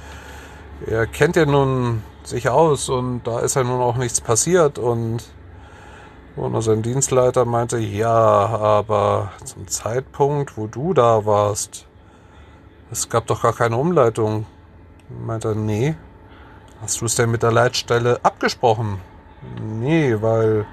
[0.86, 4.78] er kennt ja nun sich aus und da ist ja nun auch nichts passiert.
[4.78, 5.22] Und,
[6.36, 11.86] und sein Dienstleiter meinte, ja, aber zum Zeitpunkt, wo du da warst,
[12.90, 14.46] es gab doch gar keine Umleitung.
[15.08, 15.96] Meinte er, nee.
[16.80, 19.00] Hast du es denn mit der Leitstelle abgesprochen?
[19.60, 20.66] Nee, weil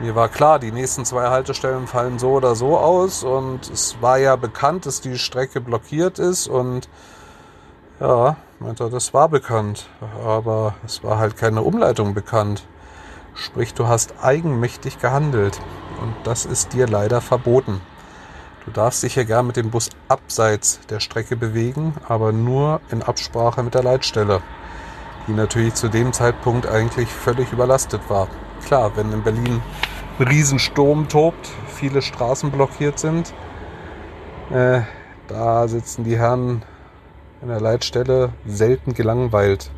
[0.00, 4.18] mir war klar, die nächsten zwei Haltestellen fallen so oder so aus und es war
[4.18, 6.88] ja bekannt, dass die Strecke blockiert ist und
[7.98, 9.88] ja, meinte er, das war bekannt,
[10.24, 12.66] aber es war halt keine Umleitung bekannt.
[13.34, 15.60] Sprich, du hast eigenmächtig gehandelt
[16.00, 17.80] und das ist dir leider verboten.
[18.64, 23.02] Du darfst dich ja gern mit dem Bus abseits der Strecke bewegen, aber nur in
[23.02, 24.42] Absprache mit der Leitstelle,
[25.26, 28.28] die natürlich zu dem Zeitpunkt eigentlich völlig überlastet war.
[28.66, 29.62] Klar, wenn in Berlin
[30.18, 33.32] ein Riesensturm tobt, viele Straßen blockiert sind,
[34.50, 34.80] äh,
[35.28, 36.62] da sitzen die Herren
[37.40, 39.70] in der Leitstelle selten gelangweilt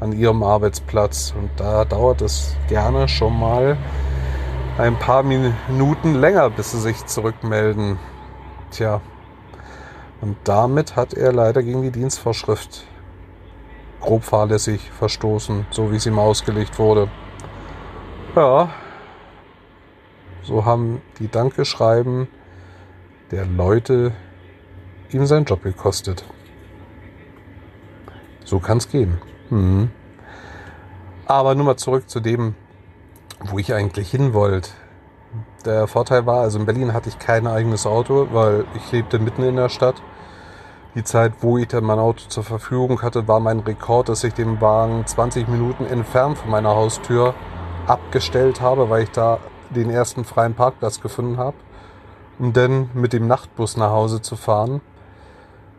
[0.00, 1.34] an ihrem Arbeitsplatz.
[1.38, 3.76] Und da dauert es gerne schon mal
[4.78, 7.98] ein paar Minuten länger, bis sie sich zurückmelden.
[8.70, 9.00] Tja,
[10.20, 12.84] und damit hat er leider gegen die Dienstvorschrift
[14.00, 17.08] grob fahrlässig verstoßen, so wie sie ihm ausgelegt wurde.
[18.36, 18.70] Ja,
[20.42, 22.28] so haben die Dankeschreiben
[23.30, 24.12] der Leute
[25.10, 26.24] ihm seinen Job gekostet.
[28.48, 29.18] So kann es gehen.
[29.50, 29.90] Mhm.
[31.26, 32.54] Aber nur mal zurück zu dem,
[33.44, 34.70] wo ich eigentlich hin wollte.
[35.66, 39.42] Der Vorteil war, also in Berlin hatte ich kein eigenes Auto, weil ich lebte mitten
[39.42, 39.96] in der Stadt.
[40.94, 44.32] Die Zeit, wo ich dann mein Auto zur Verfügung hatte, war mein Rekord, dass ich
[44.32, 47.34] den Wagen 20 Minuten entfernt von meiner Haustür
[47.86, 51.56] abgestellt habe, weil ich da den ersten freien Parkplatz gefunden habe,
[52.38, 54.80] um dann mit dem Nachtbus nach Hause zu fahren.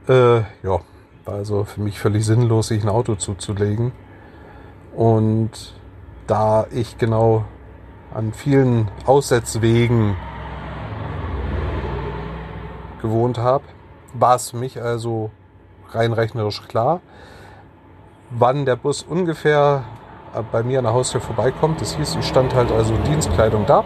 [0.08, 0.82] Äh, ja,
[1.32, 3.92] also für mich völlig sinnlos, sich ein Auto zuzulegen.
[4.96, 5.74] Und
[6.28, 7.46] da ich genau
[8.14, 10.16] an vielen Aussetzwegen
[13.02, 13.64] gewohnt habe,
[14.14, 15.32] war es für mich also
[15.92, 17.02] rein rechnerisch klar,
[18.30, 19.84] wann der Bus ungefähr
[20.52, 21.82] bei mir an der Haustür vorbeikommt.
[21.82, 23.84] Das hieß, ich stand halt also Dienstkleidung da.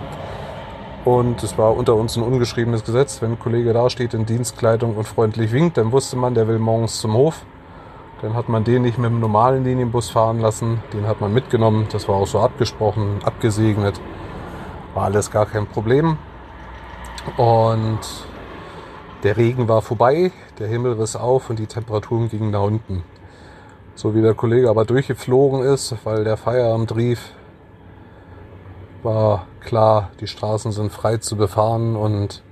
[1.05, 3.21] Und es war unter uns ein ungeschriebenes Gesetz.
[3.21, 6.59] Wenn ein Kollege da steht in Dienstkleidung und freundlich winkt, dann wusste man, der will
[6.59, 7.45] morgens zum Hof.
[8.21, 10.81] Dann hat man den nicht mit dem normalen Linienbus fahren lassen.
[10.93, 11.87] Den hat man mitgenommen.
[11.91, 13.99] Das war auch so abgesprochen, abgesegnet.
[14.93, 16.17] War alles gar kein Problem.
[17.35, 17.99] Und
[19.23, 23.03] der Regen war vorbei, der Himmel riss auf und die Temperaturen gingen nach unten.
[23.95, 27.31] So wie der Kollege aber durchgeflogen ist, weil der Feierabend rief,
[29.03, 32.43] war klar, die Straßen sind frei zu befahren und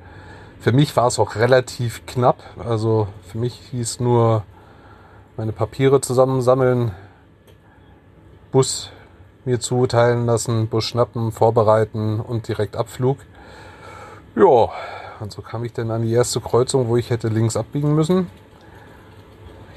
[0.60, 2.44] für mich war es auch relativ knapp.
[2.58, 4.44] Also für mich hieß nur
[5.38, 6.92] meine Papiere zusammensammeln,
[8.52, 8.92] Bus
[9.46, 13.18] mir zuteilen lassen, Bus schnappen, vorbereiten und direkt Abflug.
[14.36, 14.70] Ja,
[15.20, 18.28] und so kam ich dann an die erste Kreuzung, wo ich hätte links abbiegen müssen.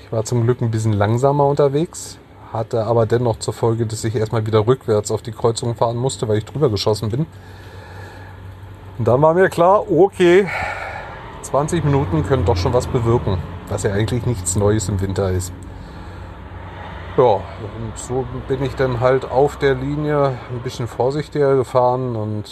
[0.02, 2.18] Ich war zum Glück ein bisschen langsamer unterwegs,
[2.54, 6.28] hatte aber dennoch zur Folge, dass ich erstmal wieder rückwärts auf die Kreuzung fahren musste,
[6.28, 7.26] weil ich drüber geschossen bin.
[8.96, 10.48] Und dann war mir klar, okay,
[11.42, 13.38] 20 Minuten können doch schon was bewirken,
[13.68, 15.52] was ja eigentlich nichts Neues im Winter ist.
[17.16, 22.44] Ja, und so bin ich dann halt auf der Linie ein bisschen vorsichtiger gefahren und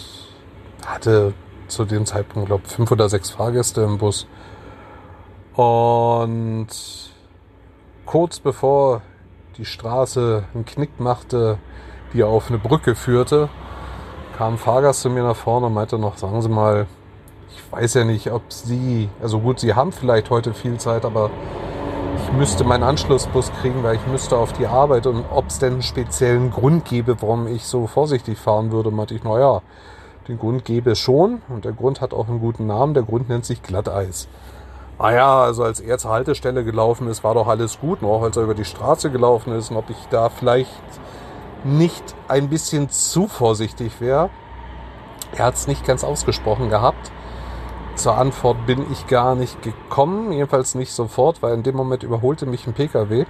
[0.84, 1.32] hatte
[1.68, 4.26] zu dem Zeitpunkt, glaube ich, fünf oder sechs Fahrgäste im Bus.
[5.54, 6.68] Und
[8.04, 9.02] kurz bevor
[9.58, 11.58] die Straße einen Knick machte,
[12.14, 13.48] die auf eine Brücke führte,
[14.36, 16.86] kam ein Fahrgast zu mir nach vorne und meinte noch, sagen Sie mal,
[17.50, 21.30] ich weiß ja nicht, ob Sie, also gut, Sie haben vielleicht heute viel Zeit, aber
[22.16, 25.74] ich müsste meinen Anschlussbus kriegen, weil ich müsste auf die Arbeit und ob es denn
[25.74, 29.60] einen speziellen Grund gäbe, warum ich so vorsichtig fahren würde, meinte ich, naja,
[30.28, 33.28] den Grund gäbe es schon und der Grund hat auch einen guten Namen, der Grund
[33.28, 34.28] nennt sich Glatteis
[34.98, 38.36] ah ja, also als er zur Haltestelle gelaufen ist, war doch alles gut, noch als
[38.36, 40.70] er über die Straße gelaufen ist und ob ich da vielleicht
[41.64, 44.30] nicht ein bisschen zu vorsichtig wäre.
[45.34, 47.10] Er hat es nicht ganz ausgesprochen gehabt.
[47.94, 52.46] Zur Antwort bin ich gar nicht gekommen, jedenfalls nicht sofort, weil in dem Moment überholte
[52.46, 53.26] mich ein Pkw,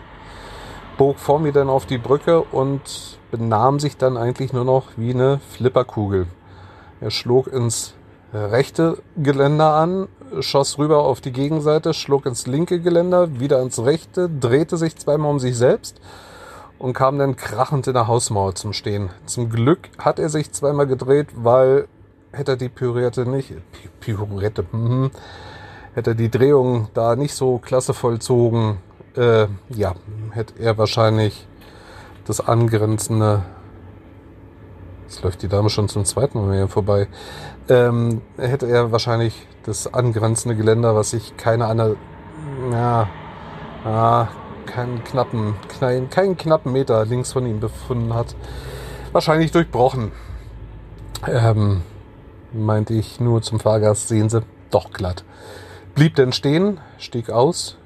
[0.97, 5.13] bog vor mir dann auf die Brücke und benahm sich dann eigentlich nur noch wie
[5.13, 6.27] eine Flipperkugel.
[7.01, 7.95] Er schlug ins
[8.33, 10.09] rechte Geländer an,
[10.41, 15.30] schoss rüber auf die Gegenseite, schlug ins linke Geländer, wieder ins rechte, drehte sich zweimal
[15.30, 16.01] um sich selbst
[16.78, 19.11] und kam dann krachend in der Hausmauer zum Stehen.
[19.26, 21.87] Zum Glück hat er sich zweimal gedreht, weil
[22.33, 23.53] hätte er die Pirouette nicht,
[24.01, 25.11] Pirouette, hm,
[25.95, 28.78] hätte die Drehung da nicht so klasse vollzogen,
[29.16, 29.95] äh, ja,
[30.33, 31.47] hätte er wahrscheinlich
[32.24, 33.43] das angrenzende,
[35.05, 37.09] jetzt läuft die Dame schon zum zweiten Mal hier vorbei,
[37.69, 41.97] ähm, hätte er wahrscheinlich das angrenzende Geländer, was sich keine andere,
[42.71, 43.09] ja,
[43.85, 44.29] ah,
[44.67, 48.35] keinen knappen, keinen, keinen knappen Meter links von ihm befunden hat,
[49.13, 50.13] wahrscheinlich durchbrochen.
[51.27, 51.83] Ähm,
[52.53, 55.25] meinte ich nur zum Fahrgast, sehen Sie, doch glatt.
[55.95, 57.77] Blieb denn stehen, stieg aus,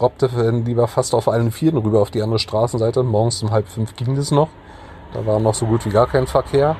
[0.00, 0.28] robbte
[0.64, 3.02] lieber fast auf allen Vieren rüber auf die andere Straßenseite.
[3.02, 4.48] Morgens um halb fünf ging das noch.
[5.12, 6.76] Da war noch so gut wie gar kein Verkehr.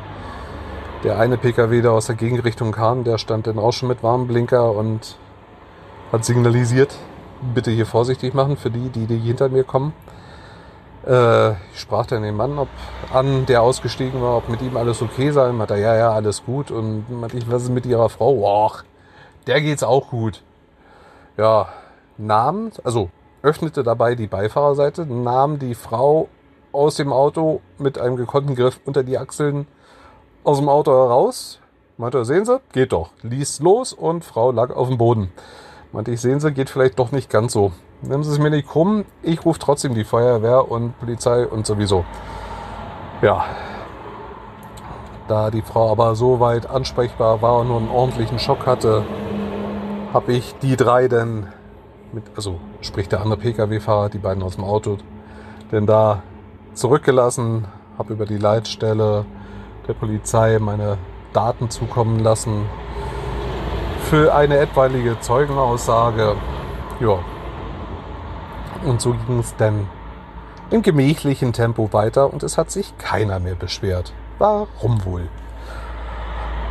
[1.02, 4.72] Der eine PKW, der aus der Gegenrichtung kam, der stand dann auch schon mit Warnblinker
[4.72, 5.16] und
[6.12, 6.94] hat signalisiert,
[7.54, 9.94] bitte hier vorsichtig machen für die, die, die hinter mir kommen.
[11.06, 12.68] Äh, ich sprach dann den Mann ob,
[13.14, 15.50] an, der ausgestiegen war, ob mit ihm alles okay sei.
[15.52, 16.70] Meinte ja, ja, alles gut.
[16.70, 18.34] Und meinte ich, was ist mit ihrer Frau?
[18.34, 18.72] Boah,
[19.46, 20.42] der geht's auch gut.
[21.38, 21.68] Ja,
[22.18, 23.08] nahm, also
[23.42, 26.28] öffnete dabei die Beifahrerseite, nahm die Frau
[26.72, 29.66] aus dem Auto mit einem gekonnten Griff unter die Achseln
[30.50, 31.60] aus dem Auto heraus.
[31.96, 33.10] Meinte, sehen Sie, geht doch.
[33.22, 35.30] Ließ los und Frau lag auf dem Boden.
[35.92, 37.70] Meinte ich, sehen Sie, geht vielleicht doch nicht ganz so.
[38.02, 42.04] Nehmen Sie es mir nicht krumm, ich rufe trotzdem die Feuerwehr und Polizei und sowieso.
[43.22, 43.44] Ja.
[45.28, 49.04] Da die Frau aber so weit ansprechbar war und nur einen ordentlichen Schock hatte,
[50.12, 51.46] habe ich die drei denn
[52.12, 54.98] mit, also sprich der andere Pkw-Fahrer, die beiden aus dem Auto,
[55.70, 56.24] denn da
[56.74, 59.26] zurückgelassen, habe über die Leitstelle
[59.90, 60.98] der Polizei meine
[61.32, 62.64] Daten zukommen lassen
[64.08, 66.36] für eine etwaige Zeugenaussage.
[67.00, 67.18] Ja.
[68.84, 69.88] Und so ging es dann
[70.70, 74.12] im gemächlichen Tempo weiter und es hat sich keiner mehr beschwert.
[74.38, 75.28] Warum wohl?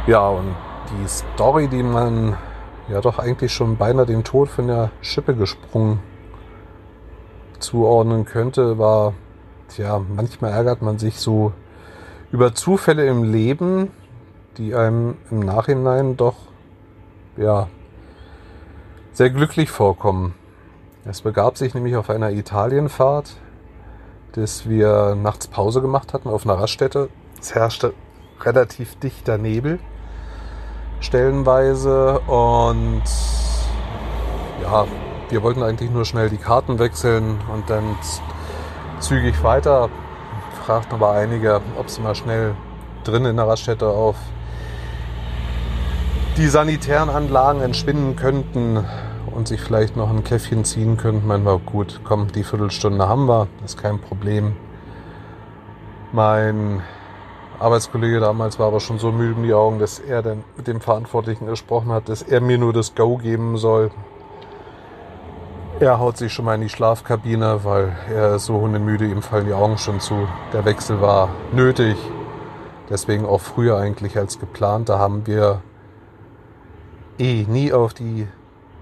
[0.08, 0.56] Ja, und
[0.92, 2.38] die Story, die man
[2.88, 6.00] ja doch eigentlich schon beinahe den Tod von der Schippe gesprungen
[7.60, 9.14] zuordnen könnte, war,
[9.68, 11.52] tja, manchmal ärgert man sich so
[12.32, 13.92] über Zufälle im Leben,
[14.58, 16.36] die einem im Nachhinein doch,
[17.38, 17.68] ja,
[19.14, 20.36] sehr glücklich vorkommen.
[21.06, 23.36] Es begab sich nämlich auf einer Italienfahrt,
[24.34, 27.10] dass wir nachts Pause gemacht hatten auf einer Raststätte.
[27.40, 27.94] Es herrschte
[28.42, 29.80] relativ dichter Nebel
[31.00, 32.20] stellenweise.
[32.20, 33.04] Und
[34.62, 34.86] ja,
[35.30, 37.98] wir wollten eigentlich nur schnell die Karten wechseln und dann
[39.00, 39.90] zügig weiter.
[40.70, 42.54] Fragten aber einige, ob sie mal schnell
[43.04, 44.16] drin in der Raststätte auf
[46.38, 48.86] die sanitären Anlagen entschwinden könnten
[49.34, 51.26] und sich vielleicht noch ein Käffchen ziehen könnten.
[51.26, 54.56] Meinen wir, gut, komm, die Viertelstunde haben wir, das ist kein Problem.
[56.12, 56.84] Mein
[57.58, 60.82] Arbeitskollege damals war aber schon so müde in die Augen, dass er dann mit dem
[60.82, 63.90] Verantwortlichen gesprochen hat, dass er mir nur das Go geben soll.
[65.82, 69.46] Er haut sich schon mal in die Schlafkabine, weil er ist so hundemüde, ihm fallen
[69.46, 70.28] die Augen schon zu.
[70.52, 71.96] Der Wechsel war nötig.
[72.90, 74.90] Deswegen auch früher eigentlich als geplant.
[74.90, 75.62] Da haben wir
[77.18, 78.28] eh nie auf die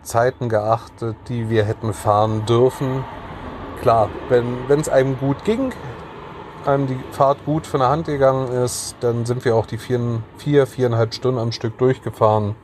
[0.01, 3.05] Zeiten geachtet, die wir hätten fahren dürfen.
[3.81, 5.73] Klar, wenn es einem gut ging,
[6.65, 10.23] einem die Fahrt gut von der Hand gegangen ist, dann sind wir auch die vier,
[10.37, 12.55] vier viereinhalb Stunden am Stück durchgefahren.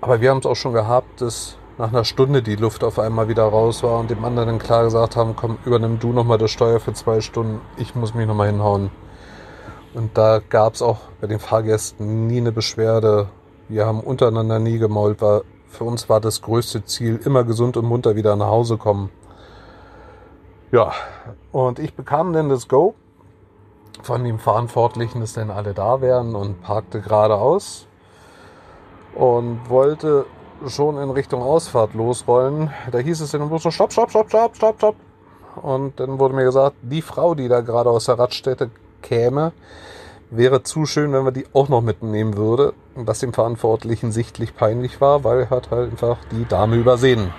[0.00, 3.28] Aber wir haben es auch schon gehabt, dass nach einer Stunde die Luft auf einmal
[3.28, 6.80] wieder raus war und dem anderen klar gesagt haben, komm, übernimm du nochmal das Steuer
[6.80, 8.90] für zwei Stunden, ich muss mich nochmal hinhauen.
[9.94, 13.28] Und da gab es auch bei den Fahrgästen nie eine Beschwerde.
[13.68, 17.86] Wir haben untereinander nie gemault, weil für uns war das größte Ziel, immer gesund und
[17.86, 19.10] munter wieder nach Hause kommen.
[20.70, 20.92] Ja,
[21.50, 22.94] und ich bekam dann das Go
[24.02, 27.86] von dem Verantwortlichen, dass denn alle da wären und parkte geradeaus
[29.14, 30.24] und wollte
[30.68, 32.70] schon in Richtung Ausfahrt losrollen.
[32.90, 34.96] Da hieß es dann so, stopp, stopp, stopp, stopp, stopp, stopp.
[35.60, 38.70] Und dann wurde mir gesagt, die Frau, die da gerade aus der Radstätte
[39.02, 39.52] käme,
[40.30, 42.74] wäre zu schön, wenn wir die auch noch mitnehmen würde.
[42.94, 47.32] Was dem Verantwortlichen sichtlich peinlich war, weil er hat halt einfach die Dame übersehen.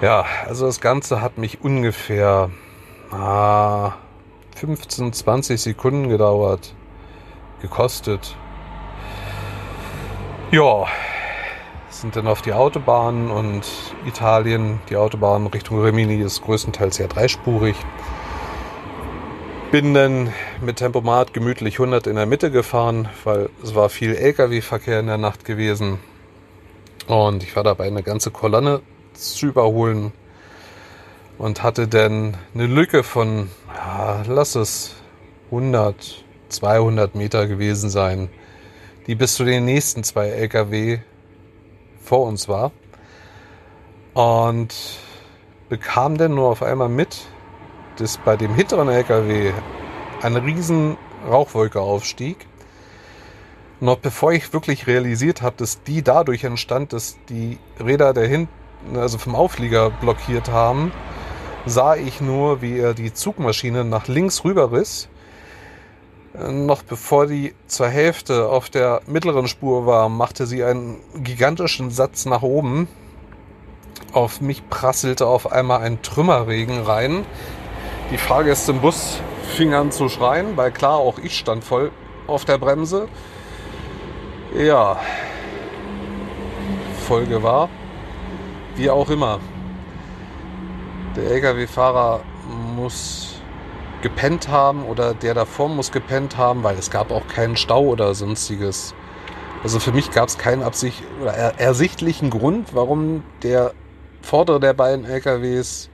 [0.00, 2.50] Ja, also das Ganze hat mich ungefähr
[3.12, 3.92] ah,
[4.56, 6.74] 15, 20 Sekunden gedauert,
[7.60, 8.36] gekostet.
[10.50, 10.86] Ja,
[12.02, 13.62] sind dann auf die Autobahn und
[14.04, 17.76] Italien, die Autobahn Richtung Rimini ist größtenteils ja dreispurig.
[19.70, 24.98] Bin dann mit Tempomat gemütlich 100 in der Mitte gefahren, weil es war viel LKW-Verkehr
[24.98, 26.00] in der Nacht gewesen.
[27.06, 28.80] Und ich war dabei eine ganze Kolonne
[29.14, 30.12] zu überholen
[31.38, 34.96] und hatte dann eine Lücke von, ja, lass es
[35.52, 38.28] 100, 200 Meter gewesen sein,
[39.06, 40.98] die bis zu den nächsten zwei LKW
[42.02, 42.72] vor uns war.
[44.14, 44.74] Und
[45.68, 47.26] bekam dann nur auf einmal mit,
[47.96, 49.52] dass bei dem hinteren LKW
[50.20, 50.96] eine riesen
[51.28, 52.46] Rauchwolke aufstieg.
[53.80, 58.96] Noch bevor ich wirklich realisiert habe, dass die dadurch entstand, dass die Räder der hinten,
[58.96, 60.92] also vom Auflieger blockiert haben,
[61.66, 65.08] sah ich nur, wie er die Zugmaschine nach links rüber riss.
[66.34, 72.24] Noch bevor die zur Hälfte auf der mittleren Spur war, machte sie einen gigantischen Satz
[72.24, 72.88] nach oben.
[74.12, 77.26] Auf mich prasselte auf einmal ein Trümmerregen rein.
[78.10, 79.20] Die Fahrgäste im Bus
[79.56, 81.90] fingen an zu schreien, weil klar, auch ich stand voll
[82.26, 83.08] auf der Bremse.
[84.56, 84.98] Ja,
[87.06, 87.68] Folge war,
[88.76, 89.38] wie auch immer,
[91.14, 92.20] der Lkw-Fahrer
[92.74, 93.31] muss
[94.02, 98.14] gepennt haben oder der davor muss gepennt haben, weil es gab auch keinen Stau oder
[98.14, 98.94] sonstiges.
[99.62, 103.72] Also für mich gab es keinen Absicht oder ersichtlichen Grund, warum der
[104.20, 105.88] vordere der beiden LKWs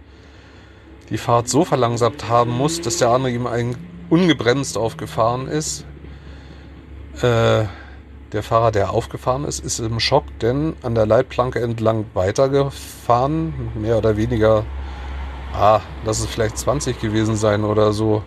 [1.11, 3.76] die Fahrt so verlangsamt haben muss, dass der andere ihm ein
[4.11, 5.84] ungebremst aufgefahren ist.
[7.20, 7.64] Äh,
[8.32, 13.96] der Fahrer, der aufgefahren ist, ist im Schock, denn an der Leitplanke entlang weitergefahren, mehr
[13.96, 14.64] oder weniger
[15.55, 18.22] ah, lass es vielleicht 20 gewesen sein oder so.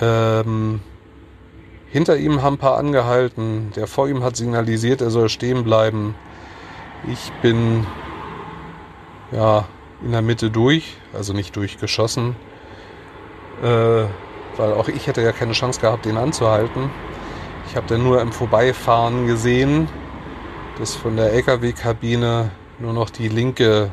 [0.00, 0.80] Ähm,
[1.90, 3.72] hinter ihm haben ein paar angehalten.
[3.76, 6.14] Der vor ihm hat signalisiert, er soll stehen bleiben.
[7.10, 7.86] Ich bin
[9.30, 9.66] ja
[10.02, 12.36] in der Mitte durch, also nicht durchgeschossen,
[13.62, 13.66] äh,
[14.56, 16.90] weil auch ich hätte ja keine Chance gehabt, den anzuhalten.
[17.68, 19.88] Ich habe dann nur im Vorbeifahren gesehen,
[20.78, 23.90] dass von der LKW-Kabine nur noch die linke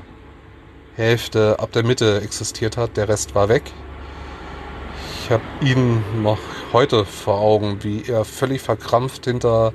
[1.00, 2.98] Hälfte ab der Mitte existiert hat.
[2.98, 3.64] Der Rest war weg.
[5.24, 6.40] Ich habe ihn noch
[6.74, 9.74] heute vor Augen, wie er völlig verkrampft hinter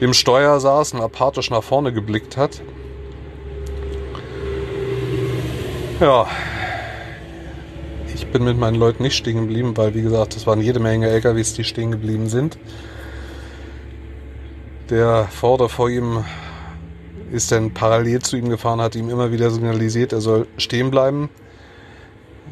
[0.00, 2.60] dem Steuer saß und apathisch nach vorne geblickt hat.
[6.00, 6.26] Ja,
[8.12, 11.08] ich bin mit meinen Leuten nicht stehen geblieben, weil wie gesagt, es waren jede Menge
[11.10, 12.58] LKWs, die stehen geblieben sind.
[14.88, 16.24] Der Vorder vor ihm
[17.30, 21.30] ist dann parallel zu ihm gefahren, hat ihm immer wieder signalisiert, er soll stehen bleiben.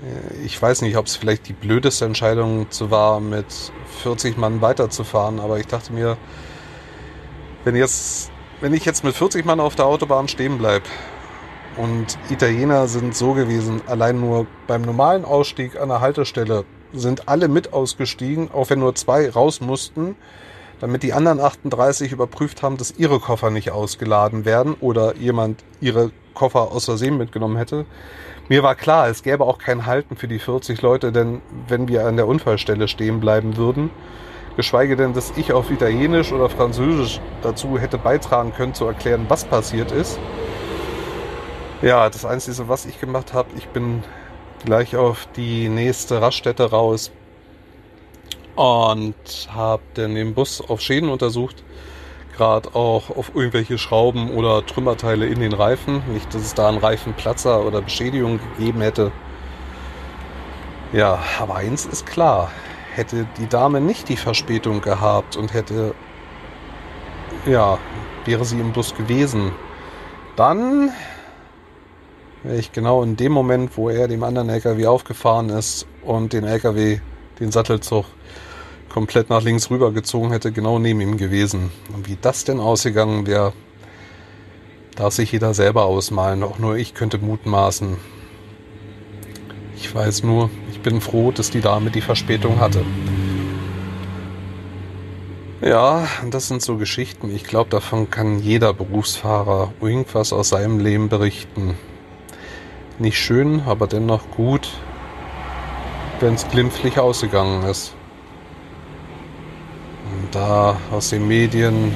[0.03, 3.47] Äh, ich weiß nicht, ob es vielleicht die blödeste Entscheidung war, mit
[4.03, 6.17] 40 Mann weiterzufahren, aber ich dachte mir,
[7.65, 10.87] wenn, jetzt, wenn ich jetzt mit 40 Mann auf der Autobahn stehen bleibe
[11.77, 17.49] und Italiener sind so gewesen, allein nur beim normalen Ausstieg an der Haltestelle sind alle
[17.49, 20.17] mit ausgestiegen, auch wenn nur zwei raus mussten
[20.81, 26.11] damit die anderen 38 überprüft haben, dass ihre Koffer nicht ausgeladen werden oder jemand ihre
[26.35, 27.85] Koffer aus Versehen mitgenommen hätte.
[28.49, 32.07] Mir war klar, es gäbe auch kein Halten für die 40 Leute, denn wenn wir
[32.07, 33.91] an der Unfallstelle stehen bleiben würden,
[34.57, 39.45] geschweige denn, dass ich auf Italienisch oder Französisch dazu hätte beitragen können, zu erklären, was
[39.45, 40.19] passiert ist.
[41.83, 44.03] Ja, das Einzige, was ich gemacht habe, ich bin
[44.65, 47.13] gleich auf die nächste Raststätte raus,
[48.59, 49.15] und
[49.55, 51.63] habe dann den Bus auf Schäden untersucht,
[52.37, 56.03] gerade auch auf irgendwelche Schrauben oder Trümmerteile in den Reifen.
[56.13, 59.13] Nicht, dass es da einen Reifenplatzer oder Beschädigung gegeben hätte.
[60.93, 62.51] Ja, aber eins ist klar,
[62.95, 65.95] hätte die Dame nicht die Verspätung gehabt und hätte,
[67.47, 67.79] ja,
[68.25, 69.53] wäre sie im Bus gewesen,
[70.35, 70.91] dann
[72.43, 76.43] wäre ich genau in dem Moment, wo er dem anderen LKW aufgefahren ist und den
[76.43, 76.99] LKW,
[77.39, 78.07] den Sattelzug
[78.89, 81.71] komplett nach links rüber gezogen hätte, genau neben ihm gewesen.
[81.95, 83.53] Und wie das denn ausgegangen wäre,
[84.97, 86.43] darf sich jeder selber ausmalen.
[86.43, 87.97] Auch nur ich könnte mutmaßen.
[89.77, 92.85] Ich weiß nur, ich bin froh, dass die Dame die Verspätung hatte.
[95.61, 97.35] Ja, das sind so Geschichten.
[97.35, 101.75] Ich glaube, davon kann jeder Berufsfahrer irgendwas aus seinem Leben berichten.
[102.99, 104.69] Nicht schön, aber dennoch gut,
[106.21, 107.95] wenn es glimpflich ausgegangen ist
[110.31, 111.95] da aus den Medien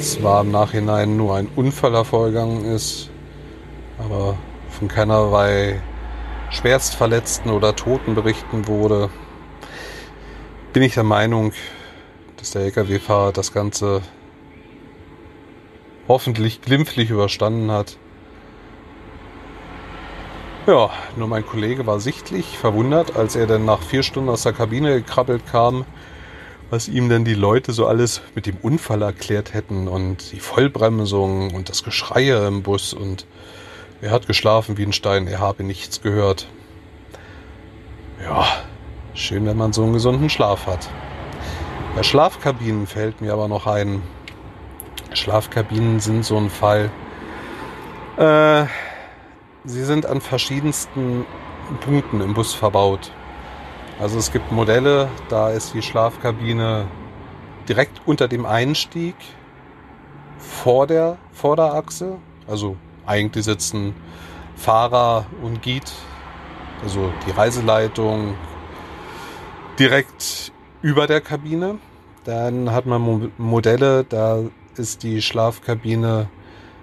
[0.00, 3.10] zwar im Nachhinein nur ein Unfall hervorgegangen ist,
[3.98, 4.36] aber
[4.70, 5.80] von keinerlei
[6.50, 9.10] Schwerstverletzten oder Toten berichten wurde,
[10.72, 11.52] bin ich der Meinung,
[12.36, 14.02] dass der Lkw-Fahrer das Ganze
[16.08, 17.96] hoffentlich glimpflich überstanden hat.
[20.66, 24.52] Ja, nur mein Kollege war sichtlich verwundert, als er dann nach vier Stunden aus der
[24.52, 25.84] Kabine gekrabbelt kam
[26.70, 31.54] was ihm denn die Leute so alles mit dem Unfall erklärt hätten und die Vollbremsung
[31.54, 33.26] und das Geschreie im Bus und
[34.02, 36.48] er hat geschlafen wie ein Stein, er habe nichts gehört.
[38.22, 38.46] Ja,
[39.14, 40.88] schön, wenn man so einen gesunden Schlaf hat.
[41.94, 44.02] Bei Schlafkabinen fällt mir aber noch ein,
[45.14, 46.90] Schlafkabinen sind so ein Fall.
[48.18, 48.66] Äh,
[49.64, 51.24] sie sind an verschiedensten
[51.80, 53.12] Punkten im Bus verbaut.
[53.98, 56.86] Also es gibt Modelle, da ist die Schlafkabine
[57.66, 59.14] direkt unter dem Einstieg
[60.38, 62.18] vor der Vorderachse.
[62.46, 62.76] Also
[63.06, 63.94] eigentlich sitzen
[64.54, 65.90] Fahrer und Guide,
[66.82, 68.34] also die Reiseleitung,
[69.78, 71.78] direkt über der Kabine.
[72.24, 74.40] Dann hat man Modelle, da
[74.76, 76.28] ist die Schlafkabine,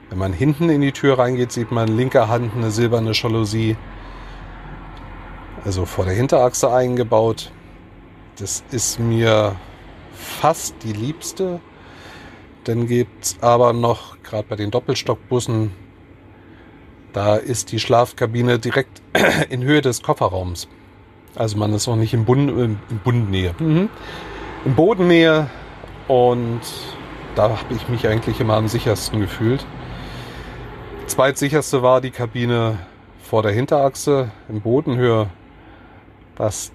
[0.10, 3.78] wenn man hinten in die Tür reingeht, sieht man linker Hand eine silberne Jalousie,
[5.66, 7.52] also vor der Hinterachse eingebaut.
[8.38, 9.56] Das ist mir
[10.14, 11.60] fast die liebste.
[12.64, 15.72] Dann gibt es aber noch, gerade bei den Doppelstockbussen,
[17.12, 19.02] da ist die Schlafkabine direkt
[19.50, 20.68] in Höhe des Kofferraums.
[21.36, 23.54] Also man ist auch nicht in, Bund, in Bundnähe.
[23.60, 23.90] Mhm.
[24.66, 25.50] In Bodennähe
[26.08, 26.62] und
[27.36, 29.66] da habe ich mich eigentlich immer am sichersten gefühlt.
[31.08, 32.78] Zweitsicherste war die Kabine
[33.22, 35.30] vor der Hinterachse in Bodenhöhe.
[36.38, 36.72] Was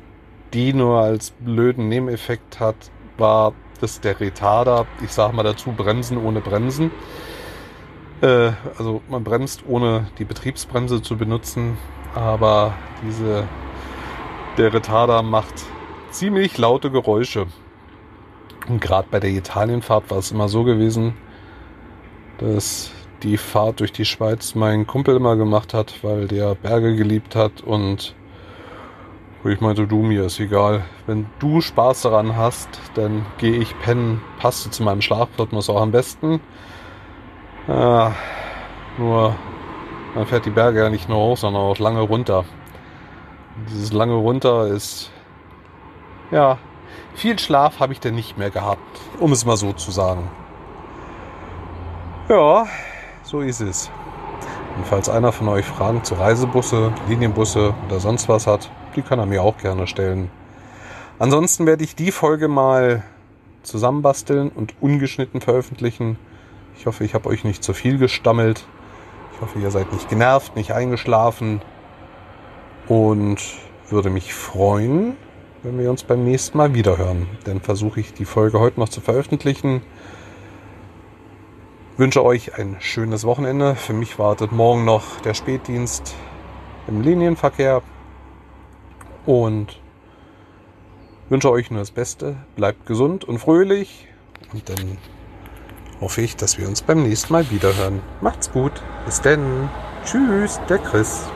[0.52, 2.76] die nur als blöden Nebeneffekt hat,
[3.16, 6.90] war, dass der Retarder, ich sage mal dazu, bremsen ohne Bremsen.
[8.20, 11.76] Äh, also man bremst ohne die Betriebsbremse zu benutzen,
[12.14, 12.74] aber
[13.06, 13.46] diese,
[14.56, 15.54] der Retarder macht
[16.10, 17.46] ziemlich laute Geräusche.
[18.68, 21.14] Und gerade bei der Italienfahrt war es immer so gewesen,
[22.38, 22.90] dass
[23.22, 27.60] die Fahrt durch die Schweiz mein Kumpel immer gemacht hat, weil der Berge geliebt hat
[27.62, 28.14] und
[29.44, 30.84] ich meinte, du, mir ist egal.
[31.06, 34.20] Wenn du Spaß daran hast, dann gehe ich pennen.
[34.38, 36.40] Passt du zu meinem Schlafrhythmus auch am besten.
[37.68, 38.10] Äh,
[38.98, 39.36] nur,
[40.14, 42.40] man fährt die Berge ja nicht nur hoch, sondern auch lange runter.
[42.40, 45.10] Und dieses lange runter ist,
[46.30, 46.58] ja,
[47.14, 50.28] viel Schlaf habe ich denn nicht mehr gehabt, um es mal so zu sagen.
[52.28, 52.66] Ja,
[53.22, 53.90] so ist es.
[54.76, 59.20] Und falls einer von euch Fragen zu Reisebusse, Linienbusse oder sonst was hat, die kann
[59.20, 60.28] er mir auch gerne stellen.
[61.20, 63.04] Ansonsten werde ich die Folge mal
[63.62, 66.18] zusammenbasteln und ungeschnitten veröffentlichen.
[66.76, 68.66] Ich hoffe, ich habe euch nicht zu viel gestammelt.
[69.34, 71.62] Ich hoffe, ihr seid nicht genervt, nicht eingeschlafen.
[72.88, 73.38] Und
[73.88, 75.16] würde mich freuen,
[75.62, 77.28] wenn wir uns beim nächsten Mal wiederhören.
[77.44, 79.80] Dann versuche ich die Folge heute noch zu veröffentlichen.
[81.96, 83.76] Wünsche euch ein schönes Wochenende.
[83.76, 86.16] Für mich wartet morgen noch der Spätdienst
[86.88, 87.82] im Linienverkehr.
[89.28, 89.78] Und
[91.28, 92.36] wünsche euch nur das Beste.
[92.56, 94.08] Bleibt gesund und fröhlich.
[94.54, 94.96] Und dann
[96.00, 98.00] hoffe ich, dass wir uns beim nächsten Mal wiederhören.
[98.22, 98.72] Macht's gut.
[99.04, 99.68] Bis denn.
[100.02, 101.28] Tschüss, der Chris.